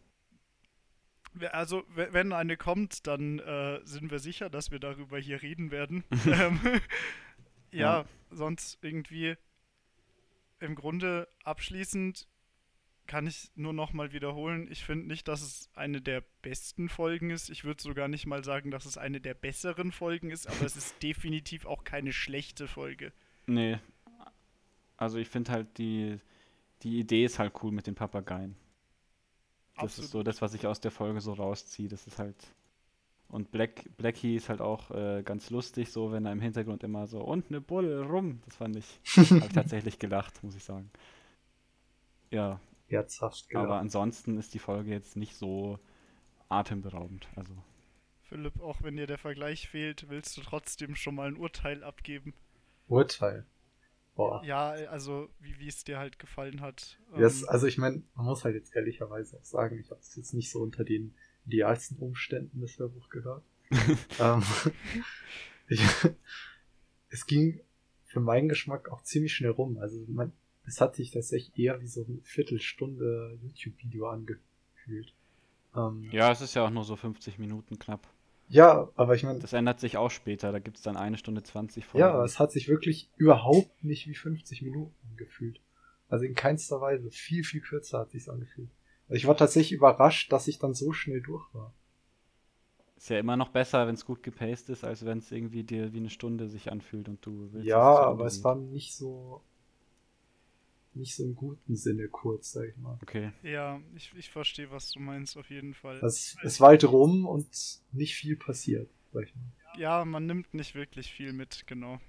also 1.52 1.84
we- 1.94 2.08
wenn 2.12 2.32
eine 2.32 2.56
kommt, 2.56 3.06
dann 3.06 3.38
äh, 3.40 3.80
sind 3.84 4.10
wir 4.10 4.18
sicher, 4.18 4.48
dass 4.48 4.70
wir 4.70 4.78
darüber 4.78 5.18
hier 5.18 5.42
reden 5.42 5.70
werden. 5.70 6.04
ähm, 6.26 6.60
ja, 7.70 8.00
Ja. 8.00 8.04
sonst 8.30 8.78
irgendwie 8.82 9.36
im 10.60 10.74
Grunde 10.74 11.28
abschließend 11.44 12.26
kann 13.06 13.26
ich 13.26 13.50
nur 13.54 13.72
noch 13.72 13.92
mal 13.92 14.12
wiederholen. 14.12 14.68
Ich 14.70 14.84
finde 14.84 15.06
nicht, 15.06 15.28
dass 15.28 15.42
es 15.42 15.70
eine 15.74 16.00
der 16.00 16.22
besten 16.42 16.88
Folgen 16.88 17.30
ist. 17.30 17.50
Ich 17.50 17.64
würde 17.64 17.82
sogar 17.82 18.08
nicht 18.08 18.26
mal 18.26 18.44
sagen, 18.44 18.70
dass 18.70 18.86
es 18.86 18.98
eine 18.98 19.20
der 19.20 19.34
besseren 19.34 19.92
Folgen 19.92 20.30
ist, 20.30 20.46
aber 20.46 20.62
es 20.62 20.76
ist 20.76 20.94
definitiv 21.02 21.66
auch 21.66 21.84
keine 21.84 22.12
schlechte 22.12 22.68
Folge. 22.68 23.12
Nee. 23.46 23.78
Also 24.96 25.18
ich 25.18 25.28
finde 25.28 25.52
halt 25.52 25.78
die, 25.78 26.18
die 26.82 26.98
Idee 26.98 27.24
ist 27.24 27.38
halt 27.38 27.52
cool 27.62 27.72
mit 27.72 27.86
den 27.86 27.94
Papageien. 27.94 28.56
Das 29.78 29.98
ist 29.98 30.10
so 30.10 30.22
das, 30.22 30.40
was 30.40 30.54
ich 30.54 30.66
aus 30.66 30.80
der 30.80 30.90
Folge 30.90 31.20
so 31.20 31.34
rausziehe. 31.34 31.88
Das 31.88 32.06
ist 32.06 32.18
halt. 32.18 32.36
Und 33.28 33.50
Black, 33.50 33.84
Blackie 33.96 34.36
ist 34.36 34.48
halt 34.48 34.60
auch 34.60 34.90
äh, 34.92 35.22
ganz 35.24 35.50
lustig, 35.50 35.90
so 35.90 36.12
wenn 36.12 36.24
er 36.26 36.32
im 36.32 36.40
Hintergrund 36.40 36.84
immer 36.84 37.06
so 37.08 37.20
und 37.20 37.46
eine 37.48 37.60
Bulle 37.60 38.02
rum. 38.02 38.40
Das 38.46 38.56
fand 38.56 38.76
ich. 38.76 39.00
Habe 39.16 39.38
ich 39.38 39.48
tatsächlich 39.52 39.98
gelacht, 39.98 40.42
muss 40.44 40.54
ich 40.54 40.64
sagen. 40.64 40.90
Ja, 42.30 42.60
Herzhaft 42.86 43.46
aber 43.52 43.64
gelacht. 43.64 43.80
ansonsten 43.80 44.38
ist 44.38 44.54
die 44.54 44.58
Folge 44.58 44.90
jetzt 44.90 45.16
nicht 45.16 45.36
so 45.36 45.78
atemberaubend. 46.48 47.28
Also. 47.36 47.52
Philipp, 48.22 48.60
auch 48.60 48.82
wenn 48.82 48.96
dir 48.96 49.06
der 49.06 49.18
Vergleich 49.18 49.68
fehlt, 49.68 50.08
willst 50.08 50.36
du 50.36 50.40
trotzdem 50.40 50.94
schon 50.94 51.14
mal 51.14 51.28
ein 51.28 51.36
Urteil 51.36 51.82
abgeben? 51.82 52.34
Urteil. 52.88 53.46
Boah. 54.14 54.42
Ja, 54.44 54.70
also 54.70 55.28
wie 55.40 55.58
wie 55.58 55.68
es 55.68 55.84
dir 55.84 55.98
halt 55.98 56.18
gefallen 56.18 56.62
hat. 56.62 56.98
Yes, 57.16 57.42
Ähm, 57.42 57.48
also 57.50 57.66
ich 57.66 57.76
meine, 57.76 58.02
man 58.14 58.26
muss 58.26 58.44
halt 58.44 58.54
jetzt 58.54 58.74
ehrlicherweise 58.74 59.36
auch 59.36 59.44
sagen, 59.44 59.78
ich 59.78 59.90
habe 59.90 60.00
es 60.00 60.16
jetzt 60.16 60.32
nicht 60.32 60.50
so 60.50 60.60
unter 60.60 60.84
den 60.84 61.14
idealsten 61.44 61.98
Umständen 61.98 62.60
das 62.60 62.78
Hörbuch 62.78 63.10
gehört. 63.10 63.44
ähm, 64.18 64.42
ich, 65.68 65.82
es 67.10 67.26
ging 67.26 67.60
für 68.04 68.20
meinen 68.20 68.48
Geschmack 68.48 68.88
auch 68.88 69.02
ziemlich 69.02 69.34
schnell 69.34 69.50
rum. 69.50 69.76
Also 69.78 70.02
man, 70.08 70.32
es 70.66 70.80
hat 70.80 70.94
sich 70.94 71.10
tatsächlich 71.10 71.56
eher 71.58 71.80
wie 71.80 71.86
so 71.86 72.04
eine 72.04 72.18
Viertelstunde 72.22 73.38
YouTube-Video 73.42 74.08
angefühlt. 74.08 75.14
Ähm, 75.74 76.08
Ja, 76.12 76.32
es 76.32 76.40
ist 76.40 76.54
ja 76.54 76.66
auch 76.66 76.70
nur 76.70 76.84
so 76.84 76.96
50 76.96 77.38
Minuten 77.38 77.78
knapp. 77.78 78.06
ja, 78.48 78.88
aber 78.96 79.14
ich 79.14 79.22
meine, 79.22 79.38
Das 79.40 79.52
ändert 79.52 79.80
sich 79.80 79.96
auch 79.96 80.10
später. 80.10 80.52
Da 80.52 80.58
gibt 80.58 80.76
es 80.76 80.82
dann 80.82 80.96
eine 80.96 81.18
Stunde 81.18 81.42
20 81.42 81.84
Folgen. 81.84 82.00
ja, 82.06 82.24
es 82.24 82.38
hat 82.38 82.52
sich 82.52 82.68
wirklich 82.68 83.10
überhaupt 83.16 83.84
nicht 83.84 84.06
wie 84.06 84.14
50 84.14 84.62
Minuten 84.62 85.16
gefühlt. 85.16 85.60
Also 86.08 86.24
in 86.24 86.34
keinster 86.34 86.80
Weise. 86.80 87.10
Viel, 87.10 87.42
viel 87.44 87.60
kürzer 87.60 88.00
hat 88.00 88.10
sich's 88.10 88.28
angefühlt. 88.28 88.70
Also 89.08 89.16
ich 89.16 89.26
war 89.26 89.36
tatsächlich 89.36 89.72
überrascht, 89.72 90.32
dass 90.32 90.48
ich 90.48 90.58
dann 90.58 90.74
so 90.74 90.92
schnell 90.92 91.20
durch 91.20 91.44
war. 91.52 91.72
Ist 92.96 93.10
ja 93.10 93.18
immer 93.18 93.36
noch 93.36 93.50
besser, 93.50 93.86
wenn 93.86 93.94
es 93.94 94.04
gut 94.06 94.22
gepaced 94.22 94.70
ist, 94.70 94.82
als 94.82 95.04
wenn 95.04 95.18
es 95.18 95.30
irgendwie 95.30 95.62
dir 95.64 95.92
wie 95.92 95.98
eine 95.98 96.10
Stunde 96.10 96.48
sich 96.48 96.72
anfühlt 96.72 97.08
und 97.08 97.24
du 97.26 97.52
willst. 97.52 97.66
Ja, 97.66 97.78
aber 97.98 98.24
es 98.24 98.42
war 98.42 98.54
nicht 98.56 98.94
so 98.94 99.42
nicht 100.96 101.14
so 101.14 101.24
im 101.24 101.34
guten 101.34 101.76
Sinne 101.76 102.08
kurz, 102.08 102.52
sag 102.52 102.68
ich 102.68 102.76
mal. 102.76 102.98
Okay. 103.02 103.32
Ja, 103.42 103.80
ich, 103.94 104.12
ich 104.16 104.30
verstehe, 104.30 104.70
was 104.70 104.90
du 104.90 105.00
meinst, 105.00 105.36
auf 105.36 105.50
jeden 105.50 105.74
Fall. 105.74 105.98
Es, 106.02 106.36
es 106.42 106.60
halt 106.60 106.84
rum 106.84 107.26
und 107.26 107.46
nicht 107.92 108.14
viel 108.14 108.36
passiert, 108.36 108.90
sag 109.12 109.24
ich 109.24 109.34
mal. 109.34 109.44
Ja, 109.78 110.04
man 110.04 110.26
nimmt 110.26 110.54
nicht 110.54 110.74
wirklich 110.74 111.12
viel 111.12 111.32
mit, 111.32 111.66
genau. 111.66 112.00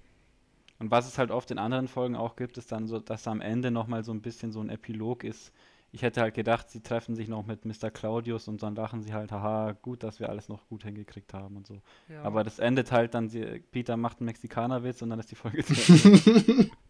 Und 0.80 0.92
was 0.92 1.08
es 1.08 1.18
halt 1.18 1.32
oft 1.32 1.52
in 1.52 1.58
anderen 1.58 1.88
Folgen 1.88 2.16
auch 2.16 2.36
gibt, 2.36 2.58
ist 2.58 2.72
dann 2.72 2.88
so, 2.88 3.00
dass 3.00 3.28
am 3.28 3.42
Ende 3.42 3.72
nochmal 3.72 4.04
so 4.04 4.12
ein 4.12 4.22
bisschen 4.22 4.52
so 4.52 4.62
ein 4.62 4.70
Epilog 4.70 5.24
ist. 5.24 5.52
Ich 5.92 6.02
hätte 6.02 6.22
halt 6.22 6.36
gedacht, 6.36 6.70
sie 6.70 6.82
treffen 6.82 7.16
sich 7.16 7.28
noch 7.28 7.46
mit 7.46 7.66
Mr. 7.66 7.90
Claudius 7.90 8.48
und 8.48 8.62
dann 8.62 8.76
lachen 8.76 9.02
sie 9.02 9.14
halt, 9.14 9.32
haha, 9.32 9.72
gut, 9.72 10.04
dass 10.04 10.20
wir 10.20 10.30
alles 10.30 10.50
noch 10.50 10.68
gut 10.68 10.84
hingekriegt 10.84 11.34
haben 11.34 11.58
und 11.58 11.66
so. 11.66 11.82
Ja. 12.10 12.22
Aber 12.24 12.44
das 12.44 12.60
endet 12.60 12.92
halt 12.92 13.14
dann, 13.14 13.30
sie, 13.30 13.64
Peter 13.72 13.98
macht 13.98 14.20
einen 14.20 14.26
Mexikanerwitz 14.26 15.02
und 15.02 15.10
dann 15.10 15.20
ist 15.20 15.32
die 15.32 15.36
Folge 15.36 15.64
zu 15.64 15.74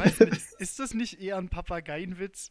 Ende. 0.00 0.08
ich, 0.08 0.14
ich 0.14 0.20
weiß 0.20 0.30
nicht, 0.30 0.60
ist 0.60 0.78
das 0.78 0.94
nicht 0.94 1.20
eher 1.20 1.36
ein 1.38 1.48
Papageienwitz? 1.48 2.50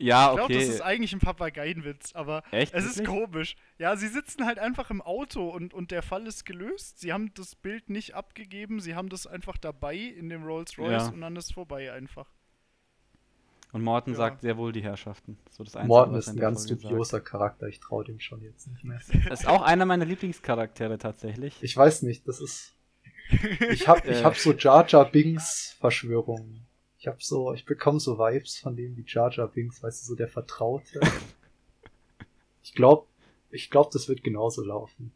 Ja, 0.00 0.28
Ich 0.30 0.36
glaube, 0.36 0.54
okay. 0.54 0.54
das 0.66 0.68
ist 0.74 0.80
eigentlich 0.80 1.12
ein 1.12 1.18
Papageienwitz, 1.18 2.14
aber 2.14 2.44
Echt? 2.52 2.72
es 2.72 2.84
ist 2.84 3.04
komisch. 3.04 3.56
Ja, 3.78 3.96
sie 3.96 4.06
sitzen 4.06 4.46
halt 4.46 4.60
einfach 4.60 4.90
im 4.90 5.02
Auto 5.02 5.48
und, 5.48 5.74
und 5.74 5.90
der 5.90 6.02
Fall 6.02 6.24
ist 6.28 6.44
gelöst. 6.44 7.00
Sie 7.00 7.12
haben 7.12 7.32
das 7.34 7.56
Bild 7.56 7.90
nicht 7.90 8.14
abgegeben, 8.14 8.80
sie 8.80 8.94
haben 8.94 9.08
das 9.08 9.26
einfach 9.26 9.56
dabei 9.58 9.96
in 9.96 10.28
dem 10.28 10.44
Rolls 10.44 10.78
Royce 10.78 10.90
Ja. 10.90 11.08
und 11.08 11.20
dann 11.20 11.34
ist 11.34 11.52
vorbei 11.52 11.92
einfach. 11.92 12.28
Und 13.72 13.82
Morten 13.82 14.12
Ja. 14.12 14.16
sagt 14.16 14.40
sehr 14.40 14.56
wohl 14.56 14.72
die 14.72 14.82
Herrschaften. 14.82 15.36
So 15.50 15.64
das 15.64 15.74
Einzige, 15.74 15.88
Morten 15.88 16.12
was 16.14 16.28
ist 16.28 16.34
ein 16.34 16.36
ganz 16.40 16.64
dubioser 16.66 17.20
Charakter, 17.20 17.66
ich 17.66 17.80
traue 17.80 18.04
dem 18.04 18.20
schon 18.20 18.40
jetzt 18.42 18.68
nicht 18.68 18.84
mehr. 18.84 19.00
Das 19.28 19.40
ist 19.40 19.46
auch 19.46 19.62
einer 19.62 19.84
meiner 19.84 20.04
Lieblingscharaktere 20.04 20.98
tatsächlich. 20.98 21.56
Ich 21.60 21.76
weiß 21.76 22.02
nicht, 22.02 22.26
das 22.28 22.40
ist. 22.40 22.74
Ich 23.68 23.88
hab, 23.88 24.06
ich 24.06 24.18
Äh. 24.20 24.22
hab 24.24 24.36
so 24.36 24.52
Jar 24.52 24.86
Jar 24.88 25.04
Binks 25.10 25.76
Verschwörungen. 25.80 26.64
Ich 26.98 27.06
hab 27.06 27.22
so, 27.22 27.52
ich 27.52 27.64
bekomme 27.64 28.00
so 28.00 28.18
Vibes 28.18 28.58
von 28.58 28.76
dem 28.76 28.96
wie 28.96 29.04
Jar 29.06 29.30
Jar 29.32 29.48
Binks, 29.48 29.82
weißt 29.82 30.02
du, 30.02 30.06
so 30.08 30.14
der 30.14 30.28
Vertraute. 30.28 31.00
Ich 32.62 32.74
glaube, 32.74 33.06
ich 33.50 33.70
glaube, 33.70 33.88
das 33.94 34.08
wird 34.10 34.22
genauso 34.22 34.62
laufen. 34.62 35.10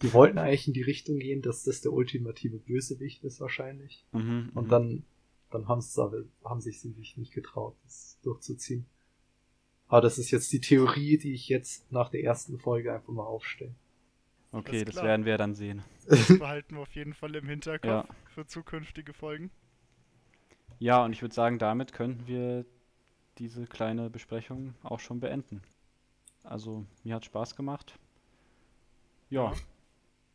Die 0.00 0.14
wollten 0.14 0.38
eigentlich 0.38 0.66
in 0.66 0.72
die 0.72 0.80
Richtung 0.82 1.18
gehen, 1.18 1.42
dass 1.42 1.62
das 1.62 1.82
der 1.82 1.92
ultimative 1.92 2.56
Bösewicht 2.56 3.22
ist 3.22 3.38
wahrscheinlich. 3.40 4.06
Mhm, 4.12 4.50
Und 4.54 4.64
mhm. 4.64 4.68
dann, 4.70 5.02
dann 5.50 5.68
haben 5.68 5.82
sie 5.82 6.02
aber, 6.02 6.22
haben 6.42 6.62
sich 6.62 6.80
sie 6.80 6.90
sich 6.92 7.18
nicht 7.18 7.34
getraut, 7.34 7.76
das 7.84 8.18
durchzuziehen. 8.22 8.86
Aber 9.88 10.00
das 10.00 10.16
ist 10.16 10.30
jetzt 10.30 10.50
die 10.52 10.60
Theorie, 10.60 11.18
die 11.18 11.34
ich 11.34 11.48
jetzt 11.50 11.92
nach 11.92 12.08
der 12.08 12.22
ersten 12.22 12.56
Folge 12.56 12.94
einfach 12.94 13.12
mal 13.12 13.24
aufstelle. 13.26 13.74
Okay, 14.52 14.84
das 14.84 14.94
klar. 14.94 15.04
werden 15.04 15.26
wir 15.26 15.36
dann 15.36 15.54
sehen. 15.54 15.82
Das 16.08 16.38
behalten 16.38 16.76
wir 16.76 16.80
auf 16.82 16.94
jeden 16.94 17.12
Fall 17.12 17.34
im 17.34 17.46
Hinterkopf 17.46 17.84
Ja. 17.86 18.08
für 18.34 18.46
zukünftige 18.46 19.12
Folgen. 19.12 19.50
Ja, 20.80 21.04
und 21.04 21.12
ich 21.12 21.20
würde 21.20 21.34
sagen, 21.34 21.58
damit 21.58 21.92
könnten 21.92 22.26
wir 22.26 22.64
diese 23.36 23.66
kleine 23.66 24.08
Besprechung 24.08 24.74
auch 24.82 24.98
schon 24.98 25.20
beenden. 25.20 25.62
Also, 26.42 26.86
mir 27.04 27.14
hat 27.14 27.26
Spaß 27.26 27.54
gemacht. 27.54 27.98
Ja. 29.28 29.52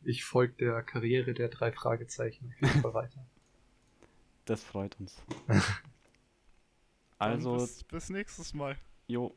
Ich 0.04 0.24
folge 0.24 0.54
der 0.54 0.82
Karriere 0.84 1.34
der 1.34 1.48
drei 1.48 1.72
Fragezeichen 1.72 2.54
auf 2.54 2.60
jeden 2.60 2.80
Fall 2.80 2.94
weiter. 2.94 3.26
das 4.46 4.62
freut 4.64 4.98
uns. 4.98 5.20
Also, 7.18 7.54
bis, 7.54 7.82
bis 7.84 8.10
nächstes 8.10 8.52
Mal. 8.52 8.76
jo, 9.06 9.34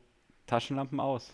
Taschenlampen 0.47 0.99
aus. 0.99 1.33